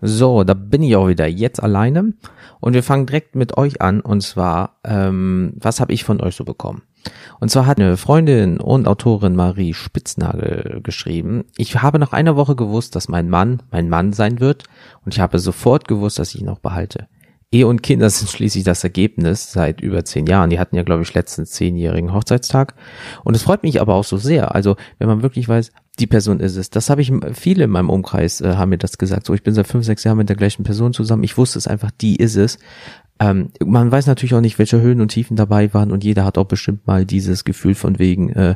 [0.00, 2.14] So, da bin ich auch wieder jetzt alleine
[2.60, 6.36] und wir fangen direkt mit euch an und zwar, ähm, was habe ich von euch
[6.36, 6.82] so bekommen?
[7.40, 12.54] Und zwar hat eine Freundin und Autorin Marie Spitznagel geschrieben, ich habe nach einer Woche
[12.54, 14.64] gewusst, dass mein Mann mein Mann sein wird
[15.04, 17.08] und ich habe sofort gewusst, dass ich ihn auch behalte.
[17.50, 20.50] Ehe und Kinder sind schließlich das Ergebnis seit über zehn Jahren.
[20.50, 22.74] Die hatten ja, glaube ich, letzten zehnjährigen Hochzeitstag.
[23.24, 24.54] Und es freut mich aber auch so sehr.
[24.54, 26.70] Also, wenn man wirklich weiß, die Person ist es.
[26.70, 29.26] Das habe ich, viele in meinem Umkreis äh, haben mir das gesagt.
[29.26, 31.24] So, ich bin seit fünf, sechs Jahren mit der gleichen Person zusammen.
[31.24, 32.58] Ich wusste es einfach, die ist es.
[33.20, 36.38] Ähm, man weiß natürlich auch nicht, welche Höhen und Tiefen dabei waren und jeder hat
[36.38, 38.54] auch bestimmt mal dieses Gefühl von wegen, äh,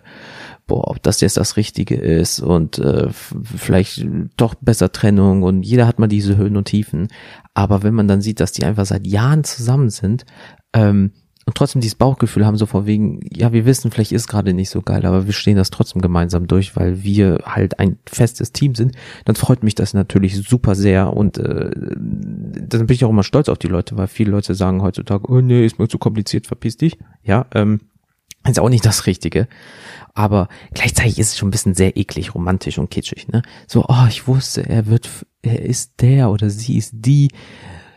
[0.69, 5.89] boah, ob das jetzt das Richtige ist und äh, vielleicht doch besser Trennung und jeder
[5.89, 7.09] hat mal diese Höhen und Tiefen.
[7.55, 10.27] Aber wenn man dann sieht, dass die einfach seit Jahren zusammen sind,
[10.73, 11.11] ähm,
[11.53, 14.71] und trotzdem dieses Bauchgefühl haben, so vor wegen, ja, wir wissen, vielleicht ist gerade nicht
[14.71, 18.75] so geil, aber wir stehen das trotzdem gemeinsam durch, weil wir halt ein festes Team
[18.75, 18.97] sind,
[19.27, 23.51] dann freut mich das natürlich super sehr und äh, dann bin ich auch immer stolz
[23.51, 26.79] auf die Leute, weil viele Leute sagen heutzutage, oh nee, ist mir zu kompliziert, verpiss
[26.79, 26.97] dich.
[27.23, 27.81] Ja, ähm,
[28.49, 29.47] ist auch nicht das Richtige.
[30.15, 33.43] Aber gleichzeitig ist es schon ein bisschen sehr eklig, romantisch und kitschig, ne?
[33.67, 35.09] So, oh, ich wusste, er wird,
[35.43, 37.29] er ist der oder sie ist die.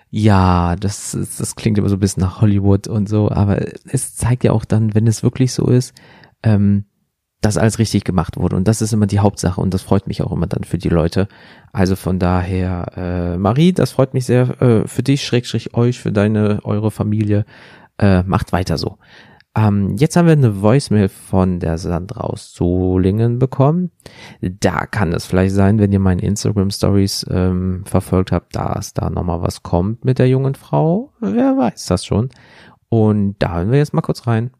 [0.09, 4.43] Ja, das, das klingt immer so ein bisschen nach Hollywood und so, aber es zeigt
[4.43, 5.93] ja auch dann, wenn es wirklich so ist,
[6.43, 6.85] ähm,
[7.41, 8.55] dass alles richtig gemacht wurde.
[8.55, 10.89] Und das ist immer die Hauptsache und das freut mich auch immer dann für die
[10.89, 11.27] Leute.
[11.73, 16.11] Also von daher, äh, Marie, das freut mich sehr äh, für dich, Schrägstrich euch, für
[16.11, 17.45] deine, eure Familie.
[17.97, 18.97] Äh, macht weiter so.
[19.57, 23.91] Ähm, jetzt haben wir eine Voicemail von der Sandra aus Solingen bekommen.
[24.41, 29.09] Da kann es vielleicht sein, wenn ihr meine Instagram Stories ähm, verfolgt habt, dass da
[29.09, 31.13] nochmal was kommt mit der jungen Frau.
[31.21, 32.29] Wer weiß das schon.
[32.89, 34.51] Und da hören wir jetzt mal kurz rein.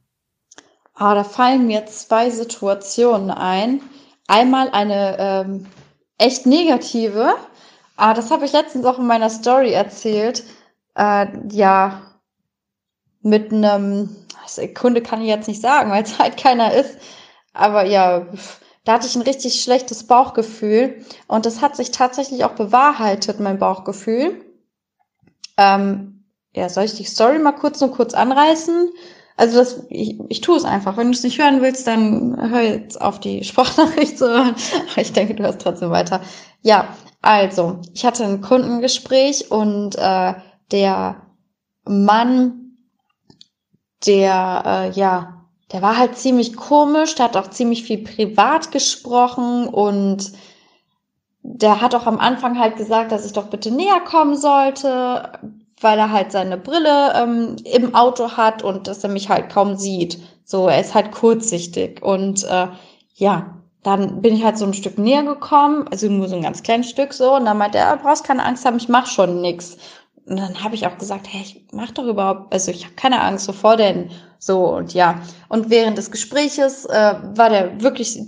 [0.94, 3.82] Ah, da fallen mir zwei Situationen ein.
[4.28, 5.66] Einmal eine ähm,
[6.18, 7.34] echt negative.
[7.98, 10.46] Ah, das habe ich letztens auch in meiner Story erzählt.
[10.96, 12.02] Äh, ja,
[13.22, 14.10] mit einem
[14.46, 16.98] also, Kunde kann ich jetzt nicht sagen, weil es halt keiner ist.
[17.54, 18.28] Aber ja,
[18.84, 21.04] da hatte ich ein richtig schlechtes Bauchgefühl.
[21.28, 24.46] Und das hat sich tatsächlich auch bewahrheitet, mein Bauchgefühl.
[25.58, 26.24] Ähm,
[26.54, 28.90] ja, soll ich die Story mal kurz nur kurz anreißen?
[29.38, 30.96] Also das, ich, ich tue es einfach.
[30.96, 34.56] Wenn du es nicht hören willst, dann hör jetzt auf die Sprachnachricht zu hören.
[34.92, 36.22] Aber ich denke, du hörst trotzdem weiter.
[36.62, 36.88] Ja,
[37.22, 40.34] also, ich hatte ein Kundengespräch und äh,
[40.72, 41.22] der
[41.86, 42.65] Mann,
[44.06, 49.68] der, äh, ja, der war halt ziemlich komisch, der hat auch ziemlich viel privat gesprochen
[49.68, 50.32] und
[51.42, 55.32] der hat auch am Anfang halt gesagt, dass ich doch bitte näher kommen sollte,
[55.80, 59.76] weil er halt seine Brille ähm, im Auto hat und dass er mich halt kaum
[59.76, 60.20] sieht.
[60.44, 62.02] So, er ist halt kurzsichtig.
[62.04, 62.68] Und äh,
[63.16, 66.64] ja, dann bin ich halt so ein Stück näher gekommen, also nur so ein ganz
[66.64, 67.36] kleines Stück so.
[67.36, 69.78] Und dann meinte er, brauchst keine Angst haben, ich mach schon nix.
[70.26, 73.22] Und dann habe ich auch gesagt, hey, ich mach doch überhaupt, also ich habe keine
[73.22, 74.10] Angst, wovor denn?
[74.40, 75.22] So und ja.
[75.50, 78.20] Und während des Gespräches äh, war der wirklich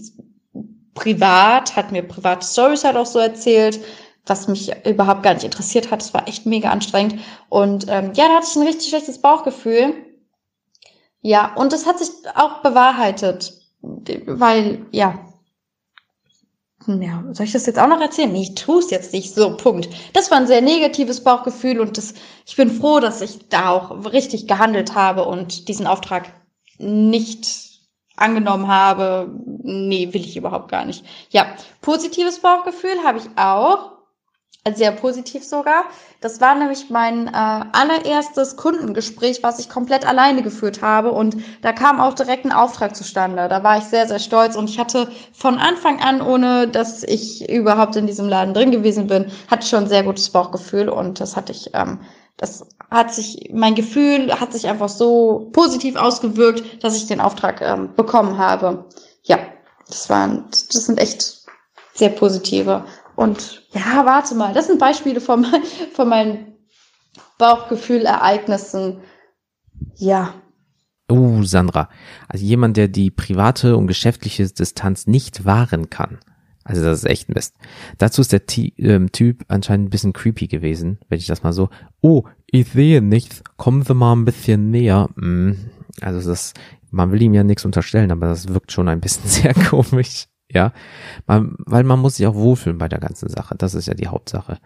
[0.94, 3.80] privat, hat mir private Stories halt auch so erzählt,
[4.26, 6.02] was mich überhaupt gar nicht interessiert hat.
[6.02, 7.20] Es war echt mega anstrengend.
[7.50, 9.94] Und ähm, ja, da hatte ich ein richtig schlechtes Bauchgefühl.
[11.22, 13.54] Ja, und das hat sich auch bewahrheitet.
[13.82, 15.20] Weil, ja.
[16.88, 18.32] Ja, soll ich das jetzt auch noch erzählen?
[18.32, 19.36] Nee, ich tue es jetzt nicht.
[19.36, 19.90] So, Punkt.
[20.14, 22.14] Das war ein sehr negatives Bauchgefühl und das,
[22.46, 26.32] ich bin froh, dass ich da auch richtig gehandelt habe und diesen Auftrag
[26.78, 27.82] nicht
[28.16, 29.30] angenommen habe.
[29.64, 31.04] Nee, will ich überhaupt gar nicht.
[31.30, 31.48] Ja,
[31.82, 33.97] positives Bauchgefühl habe ich auch.
[34.76, 35.86] Sehr positiv sogar.
[36.20, 41.12] Das war nämlich mein äh, allererstes Kundengespräch, was ich komplett alleine geführt habe.
[41.12, 43.48] Und da kam auch direkt ein Auftrag zustande.
[43.48, 44.56] Da war ich sehr, sehr stolz.
[44.56, 49.08] Und ich hatte von Anfang an, ohne dass ich überhaupt in diesem Laden drin gewesen
[49.08, 50.90] bin, hatte schon ein sehr gutes Bauchgefühl.
[50.90, 52.00] Und das hatte ich, ähm,
[52.38, 57.62] das hat sich, mein Gefühl hat sich einfach so positiv ausgewirkt, dass ich den Auftrag
[57.62, 58.86] ähm, bekommen habe.
[59.24, 59.38] Ja,
[59.88, 61.46] das waren, das sind echt
[61.94, 62.86] sehr positive
[63.18, 65.44] und ja, warte mal, das sind Beispiele von,
[65.96, 66.54] von meinen
[67.40, 69.00] Bauchgefühl-Ereignissen.
[69.96, 70.36] Ja.
[71.10, 71.90] Oh, Sandra.
[72.28, 76.20] Also jemand, der die private und geschäftliche Distanz nicht wahren kann.
[76.64, 77.56] Also das ist echt Mist.
[77.98, 81.54] Dazu ist der T ähm, Typ anscheinend ein bisschen creepy gewesen, wenn ich das mal
[81.54, 81.70] so.
[82.02, 83.42] Oh, ich sehe nichts.
[83.56, 85.10] Kommen Sie mal ein bisschen näher.
[85.16, 85.54] Mm,
[86.02, 86.54] also das,
[86.92, 90.28] man will ihm ja nichts unterstellen, aber das wirkt schon ein bisschen sehr komisch.
[90.50, 90.72] Ja,
[91.26, 93.56] man, weil man muss sich auch wohlfühlen bei der ganzen Sache.
[93.58, 94.60] Das ist ja die Hauptsache.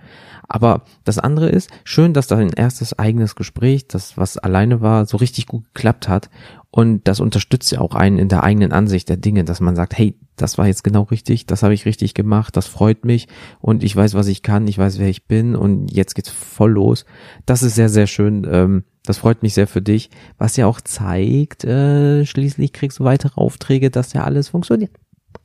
[0.47, 5.17] Aber das andere ist, schön, dass dein erstes eigenes Gespräch, das was alleine war, so
[5.17, 6.29] richtig gut geklappt hat.
[6.69, 9.97] Und das unterstützt ja auch einen in der eigenen Ansicht der Dinge, dass man sagt,
[9.97, 13.27] hey, das war jetzt genau richtig, das habe ich richtig gemacht, das freut mich
[13.59, 16.71] und ich weiß, was ich kann, ich weiß, wer ich bin und jetzt geht's voll
[16.71, 17.05] los.
[17.45, 18.47] Das ist sehr, sehr schön.
[18.49, 23.03] Ähm, das freut mich sehr für dich, was ja auch zeigt, äh, schließlich kriegst du
[23.03, 24.91] weitere Aufträge, dass ja alles funktioniert.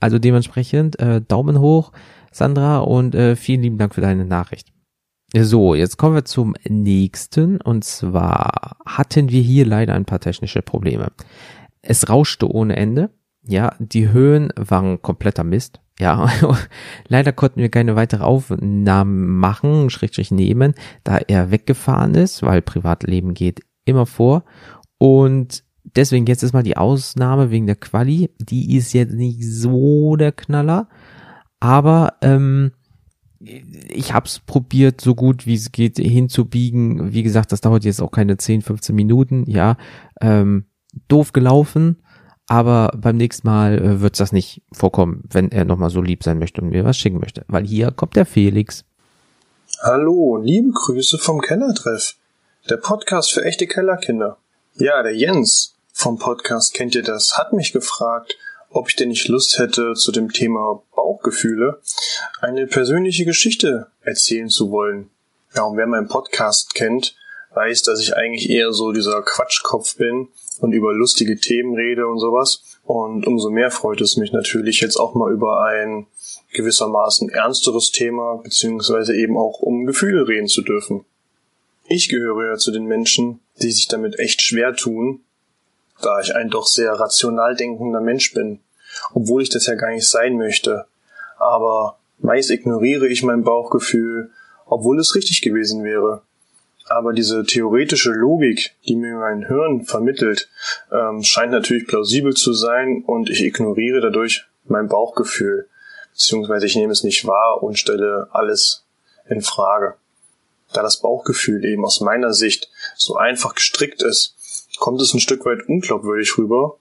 [0.00, 1.92] Also dementsprechend äh, Daumen hoch,
[2.32, 4.72] Sandra, und äh, vielen lieben Dank für deine Nachricht.
[5.34, 7.60] So, jetzt kommen wir zum nächsten.
[7.60, 11.12] Und zwar hatten wir hier leider ein paar technische Probleme.
[11.82, 13.10] Es rauschte ohne Ende.
[13.42, 15.80] Ja, die Höhen waren kompletter Mist.
[15.98, 16.30] Ja,
[17.08, 20.74] leider konnten wir keine weitere Aufnahmen machen, Schrägstrich nehmen,
[21.04, 24.44] da er weggefahren ist, weil Privatleben geht immer vor.
[24.98, 25.64] Und
[25.94, 28.30] deswegen jetzt ist mal die Ausnahme wegen der Quali.
[28.38, 30.88] Die ist jetzt nicht so der Knaller,
[31.60, 32.72] aber ähm,
[33.40, 37.12] ich hab's probiert, so gut wie es geht hinzubiegen.
[37.12, 39.44] Wie gesagt, das dauert jetzt auch keine 10, 15 Minuten.
[39.48, 39.76] Ja,
[40.20, 40.66] ähm,
[41.08, 42.02] doof gelaufen,
[42.46, 46.38] aber beim nächsten Mal äh, wird's das nicht vorkommen, wenn er nochmal so lieb sein
[46.38, 47.44] möchte und mir was schicken möchte.
[47.48, 48.84] Weil hier kommt der Felix.
[49.82, 52.16] Hallo, liebe Grüße vom Kellertreff.
[52.70, 54.38] Der Podcast für echte Kellerkinder.
[54.74, 57.38] Ja, der Jens vom Podcast Kennt ihr das?
[57.38, 58.36] hat mich gefragt,
[58.68, 61.80] ob ich denn nicht Lust hätte, zu dem Thema Bauchgefühle
[62.42, 65.08] eine persönliche Geschichte erzählen zu wollen.
[65.54, 67.16] Ja, und wer meinen Podcast kennt,
[67.54, 70.28] weiß, dass ich eigentlich eher so dieser Quatschkopf bin
[70.60, 72.62] und über lustige Themen rede und sowas.
[72.84, 76.06] Und umso mehr freut es mich natürlich jetzt auch mal über ein
[76.52, 81.06] gewissermaßen ernsteres Thema, beziehungsweise eben auch um Gefühle reden zu dürfen.
[81.88, 85.22] Ich gehöre ja zu den Menschen, die sich damit echt schwer tun,
[86.02, 88.60] da ich ein doch sehr rational denkender Mensch bin,
[89.12, 90.86] obwohl ich das ja gar nicht sein möchte.
[91.38, 94.30] Aber meist ignoriere ich mein Bauchgefühl,
[94.66, 96.22] obwohl es richtig gewesen wäre.
[96.88, 100.48] Aber diese theoretische Logik, die mir mein Hirn vermittelt,
[100.92, 105.68] ähm, scheint natürlich plausibel zu sein und ich ignoriere dadurch mein Bauchgefühl,
[106.12, 108.84] beziehungsweise ich nehme es nicht wahr und stelle alles
[109.28, 109.94] in Frage.
[110.72, 114.35] Da das Bauchgefühl eben aus meiner Sicht so einfach gestrickt ist,
[114.78, 116.78] kommt es ein Stück weit unglaubwürdig rüber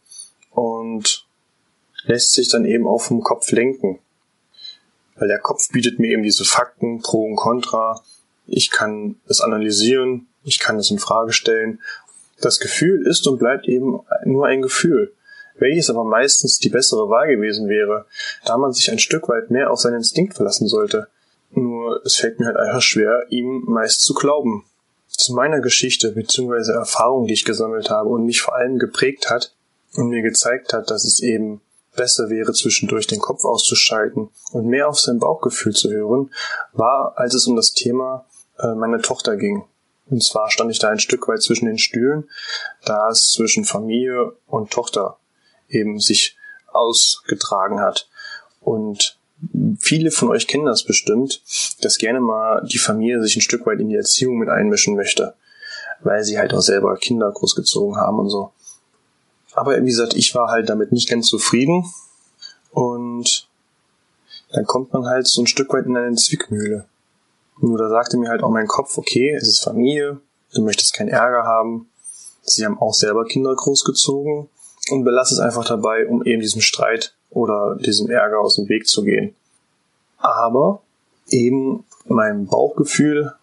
[0.51, 1.25] und
[2.05, 3.99] lässt sich dann eben auch vom Kopf lenken.
[5.15, 8.01] Weil der Kopf bietet mir eben diese Fakten, Pro und Contra.
[8.47, 11.81] Ich kann es analysieren, ich kann es in Frage stellen.
[12.41, 15.13] Das Gefühl ist und bleibt eben nur ein Gefühl,
[15.57, 18.05] welches aber meistens die bessere Wahl gewesen wäre,
[18.45, 21.07] da man sich ein Stück weit mehr auf seinen Instinkt verlassen sollte.
[21.51, 24.65] Nur es fällt mir halt einfach schwer, ihm meist zu glauben
[25.17, 26.71] zu meiner Geschichte bzw.
[26.71, 29.53] Erfahrung, die ich gesammelt habe und mich vor allem geprägt hat
[29.93, 31.61] und mir gezeigt hat, dass es eben
[31.95, 36.31] besser wäre, zwischendurch den Kopf auszuschalten und mehr auf sein Bauchgefühl zu hören,
[36.73, 38.25] war, als es um das Thema
[38.59, 39.63] äh, meiner Tochter ging.
[40.07, 42.29] Und zwar stand ich da ein Stück weit zwischen den Stühlen,
[42.83, 45.17] da es zwischen Familie und Tochter
[45.67, 46.37] eben sich
[46.71, 48.07] ausgetragen hat.
[48.59, 49.17] Und
[49.79, 51.41] viele von euch kennen das bestimmt,
[51.81, 55.35] dass gerne mal die Familie sich ein Stück weit in die Erziehung mit einmischen möchte,
[56.01, 58.51] weil sie halt auch selber Kinder großgezogen haben und so.
[59.53, 61.85] Aber wie gesagt, ich war halt damit nicht ganz zufrieden
[62.71, 63.47] und
[64.51, 66.85] dann kommt man halt so ein Stück weit in eine Zwickmühle.
[67.61, 70.19] Nur da sagte mir halt auch mein Kopf, okay, es ist Familie,
[70.53, 71.89] du möchtest keinen Ärger haben,
[72.43, 74.49] sie haben auch selber Kinder großgezogen
[74.91, 78.87] und belass es einfach dabei, um eben diesem Streit oder diesem Ärger aus dem Weg
[78.87, 79.35] zu gehen.
[80.17, 80.81] Aber
[81.29, 83.33] eben mein Bauchgefühl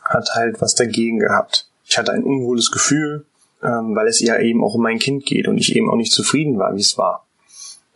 [0.00, 1.68] hat halt was dagegen gehabt.
[1.84, 3.26] Ich hatte ein unwohles Gefühl,
[3.62, 6.12] ähm, weil es ja eben auch um mein Kind geht und ich eben auch nicht
[6.12, 7.26] zufrieden war, wie es war.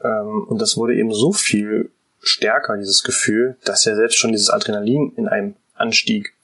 [0.05, 1.91] Ähm, und das wurde eben so viel
[2.21, 6.35] stärker, dieses Gefühl, dass ja selbst schon dieses Adrenalin in einem anstieg.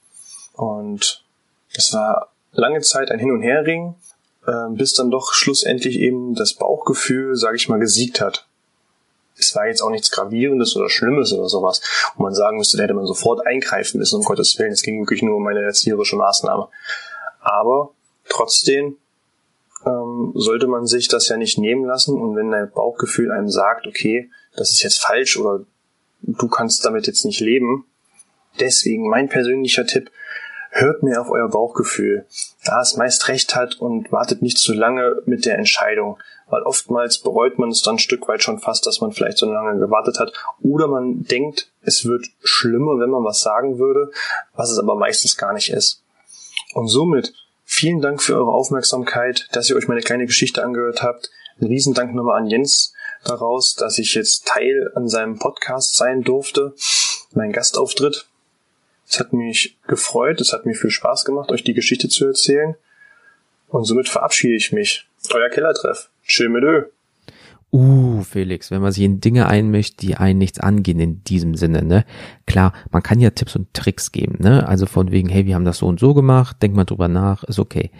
[0.54, 1.22] Und
[1.74, 3.94] das war lange Zeit ein Hin- und Herring,
[4.46, 8.46] äh, bis dann doch schlussendlich eben das Bauchgefühl, sage ich mal, gesiegt hat.
[9.42, 11.80] Es war jetzt auch nichts Gravierendes oder Schlimmes oder sowas,
[12.16, 14.72] wo man sagen müsste, da hätte man sofort eingreifen müssen, um Gottes Willen.
[14.72, 16.68] Es ging wirklich nur um eine erzieherische Maßnahme.
[17.40, 17.90] Aber
[18.28, 18.96] trotzdem
[19.84, 23.86] ähm, sollte man sich das ja nicht nehmen lassen und wenn dein Bauchgefühl einem sagt,
[23.86, 25.64] okay, das ist jetzt falsch oder
[26.22, 27.84] du kannst damit jetzt nicht leben.
[28.60, 30.10] Deswegen mein persönlicher Tipp,
[30.72, 32.24] hört mehr auf euer Bauchgefühl,
[32.64, 36.18] da es meist recht hat und wartet nicht zu lange mit der Entscheidung,
[36.52, 39.50] weil oftmals bereut man es dann ein Stück weit schon fast, dass man vielleicht so
[39.50, 44.10] lange gewartet hat oder man denkt, es wird schlimmer, wenn man was sagen würde,
[44.54, 46.02] was es aber meistens gar nicht ist.
[46.74, 47.32] Und somit
[47.64, 51.30] vielen Dank für eure Aufmerksamkeit, dass ihr euch meine kleine Geschichte angehört habt.
[51.58, 52.92] Ein Riesendank nochmal an Jens
[53.24, 56.74] daraus, dass ich jetzt Teil an seinem Podcast sein durfte,
[57.32, 58.26] mein Gastauftritt.
[59.08, 62.76] Es hat mich gefreut, es hat mir viel Spaß gemacht, euch die Geschichte zu erzählen.
[63.68, 65.08] Und somit verabschiede ich mich.
[65.32, 66.10] Euer Kellertreff.
[66.32, 66.84] Tschö mit Ö.
[67.74, 71.82] Uh, Felix, wenn man sich in Dinge einmischt, die einen nichts angehen in diesem Sinne,
[71.82, 72.06] ne?
[72.46, 74.66] Klar, man kann ja Tipps und Tricks geben, ne?
[74.66, 77.44] Also von wegen, hey, wir haben das so und so gemacht, denk mal drüber nach,
[77.44, 77.90] ist okay.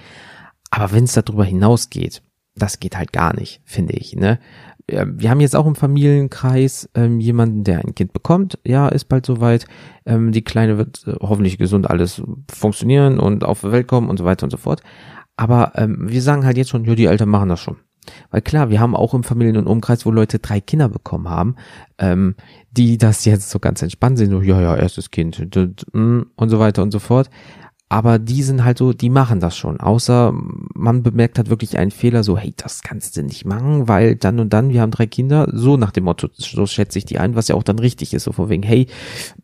[0.71, 2.23] Aber wenn es darüber hinausgeht,
[2.55, 4.39] das geht halt gar nicht, finde ich, ne?
[4.89, 8.59] wir haben jetzt auch im Familienkreis ähm, jemanden, der ein Kind bekommt.
[8.65, 9.65] Ja, ist bald soweit.
[10.05, 12.21] Ähm, die Kleine wird äh, hoffentlich gesund alles
[12.53, 14.83] funktionieren und auf die Welt kommen und so weiter und so fort.
[15.37, 17.77] Aber ähm, wir sagen halt jetzt schon, ja, die Eltern machen das schon.
[18.31, 21.57] Weil klar, wir haben auch im Familien- und Umkreis, wo Leute drei Kinder bekommen haben,
[21.99, 22.35] ähm,
[22.71, 25.39] die das jetzt so ganz entspannt sind, so, ja, ja, erstes Kind
[25.93, 27.31] mm, und so weiter und so fort
[27.93, 29.79] aber die sind halt so, die machen das schon.
[29.79, 34.17] Außer man bemerkt hat wirklich einen Fehler, so, hey, das kannst du nicht machen, weil
[34.17, 37.19] dann und dann, wir haben drei Kinder, so nach dem Motto, so schätze ich die
[37.19, 38.87] ein, was ja auch dann richtig ist, so von wegen, hey,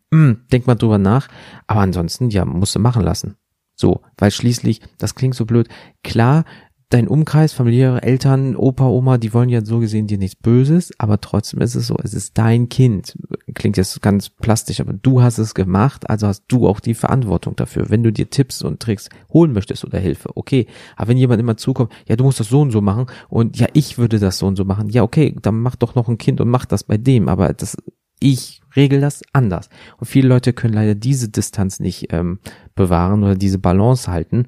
[0.09, 1.27] mh, mm, denk mal drüber nach.
[1.67, 3.35] Aber ansonsten, ja, musst du machen lassen.
[3.75, 5.69] So, weil schließlich, das klingt so blöd,
[6.03, 6.43] klar,
[6.89, 11.21] dein Umkreis, familiäre Eltern, Opa, Oma, die wollen ja so gesehen dir nichts Böses, aber
[11.21, 13.15] trotzdem ist es so, es ist dein Kind.
[13.53, 17.55] Klingt jetzt ganz plastisch, aber du hast es gemacht, also hast du auch die Verantwortung
[17.55, 17.91] dafür.
[17.91, 20.65] Wenn du dir Tipps und Tricks holen möchtest oder Hilfe, okay.
[20.95, 23.67] Aber wenn jemand immer zukommt, ja, du musst das so und so machen und ja,
[23.73, 26.41] ich würde das so und so machen, ja, okay, dann mach doch noch ein Kind
[26.41, 27.77] und mach das bei dem, aber das,
[28.19, 29.69] ich regel das anders.
[29.99, 32.39] Und viele Leute können leider diese Distanz nicht ähm,
[32.73, 34.47] bewahren oder diese Balance halten.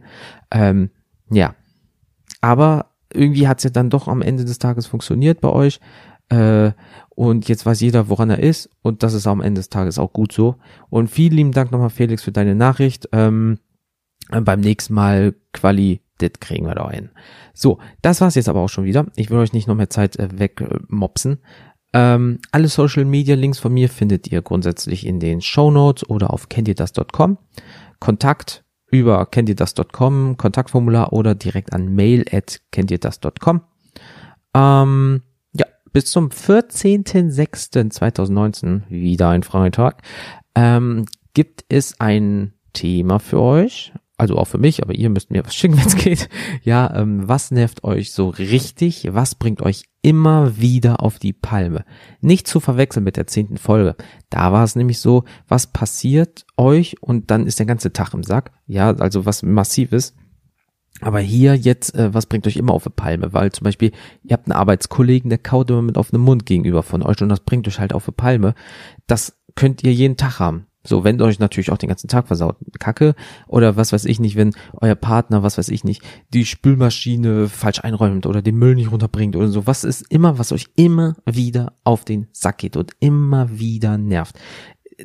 [0.50, 0.90] Ähm,
[1.30, 1.56] ja,
[2.42, 5.80] aber irgendwie hat es ja dann doch am Ende des Tages funktioniert bei euch.
[6.30, 6.72] Äh,
[7.10, 8.70] und jetzt weiß jeder, woran er ist.
[8.82, 10.56] Und das ist am Ende des Tages auch gut so.
[10.90, 13.10] Und vielen lieben Dank nochmal, Felix, für deine Nachricht.
[13.12, 13.60] Ähm,
[14.30, 17.10] beim nächsten Mal Quali, das kriegen wir da hin.
[17.54, 19.06] So, das war's jetzt aber auch schon wieder.
[19.16, 21.40] Ich will euch nicht noch mehr Zeit äh, wegmopsen.
[21.94, 26.32] Ähm, alle Social Media Links von mir findet ihr grundsätzlich in den Show Notes oder
[26.32, 27.38] auf kenntierdas.com.
[28.00, 33.62] Kontakt über kenntierdas.com, Kontaktformular oder direkt an mail at kenntierdas.com.
[34.54, 35.24] Ähm,
[35.54, 40.04] ja, bis zum 14.06.2019, wieder ein Freitag,
[40.56, 45.44] ähm, gibt es ein Thema für euch, also auch für mich, aber ihr müsst mir
[45.44, 46.30] was schicken, wenn es geht.
[46.64, 49.08] Ja, ähm, was nervt euch so richtig?
[49.12, 51.86] Was bringt euch immer wieder auf die Palme?
[52.22, 53.96] Nicht zu verwechseln mit der zehnten Folge.
[54.30, 58.22] Da war es nämlich so, was passiert euch und dann ist der ganze Tag im
[58.22, 58.52] Sack.
[58.68, 60.16] Ja, also was massiv ist.
[61.00, 63.34] Aber hier jetzt, äh, was bringt euch immer auf die Palme?
[63.34, 63.92] Weil zum Beispiel,
[64.22, 67.40] ihr habt einen Arbeitskollegen, der kaut immer mit offenem Mund gegenüber von euch und das
[67.40, 68.54] bringt euch halt auf die Palme.
[69.08, 70.68] Das könnt ihr jeden Tag haben.
[70.84, 73.14] So, wenn euch natürlich auch den ganzen Tag versaut, Kacke.
[73.48, 76.02] Oder was weiß ich nicht, wenn euer Partner, was weiß ich nicht,
[76.34, 79.68] die Spülmaschine falsch einräumt oder den Müll nicht runterbringt oder so.
[79.68, 84.40] Was ist immer, was euch immer wieder auf den Sack geht und immer wieder nervt.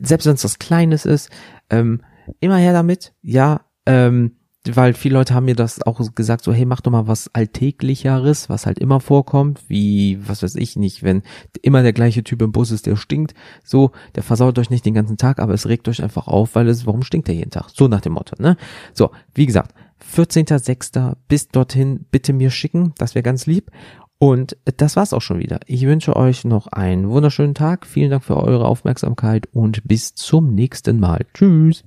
[0.01, 1.31] Selbst wenn es was Kleines ist,
[1.71, 2.01] ähm,
[2.41, 3.13] immer her damit.
[3.23, 4.37] Ja, ähm,
[4.75, 8.49] weil viele Leute haben mir das auch gesagt, so, hey, mach doch mal was Alltäglicheres,
[8.49, 11.23] was halt immer vorkommt, wie, was weiß ich nicht, wenn
[11.63, 14.95] immer der gleiche Typ im Bus ist, der stinkt, so, der versaut euch nicht den
[14.95, 17.71] ganzen Tag, aber es regt euch einfach auf, weil es, warum stinkt der jeden Tag?
[17.71, 18.57] So nach dem Motto, ne?
[18.95, 19.75] So, wie gesagt,
[20.15, 21.17] 14.06.
[21.29, 23.71] bis dorthin bitte mir schicken, das wäre ganz lieb.
[24.19, 25.61] Und das war's auch schon wieder.
[25.67, 27.87] Ich wünsche euch noch einen wunderschönen Tag.
[27.87, 31.27] Vielen Dank für eure Aufmerksamkeit und bis zum nächsten Mal.
[31.35, 31.85] Tschüss.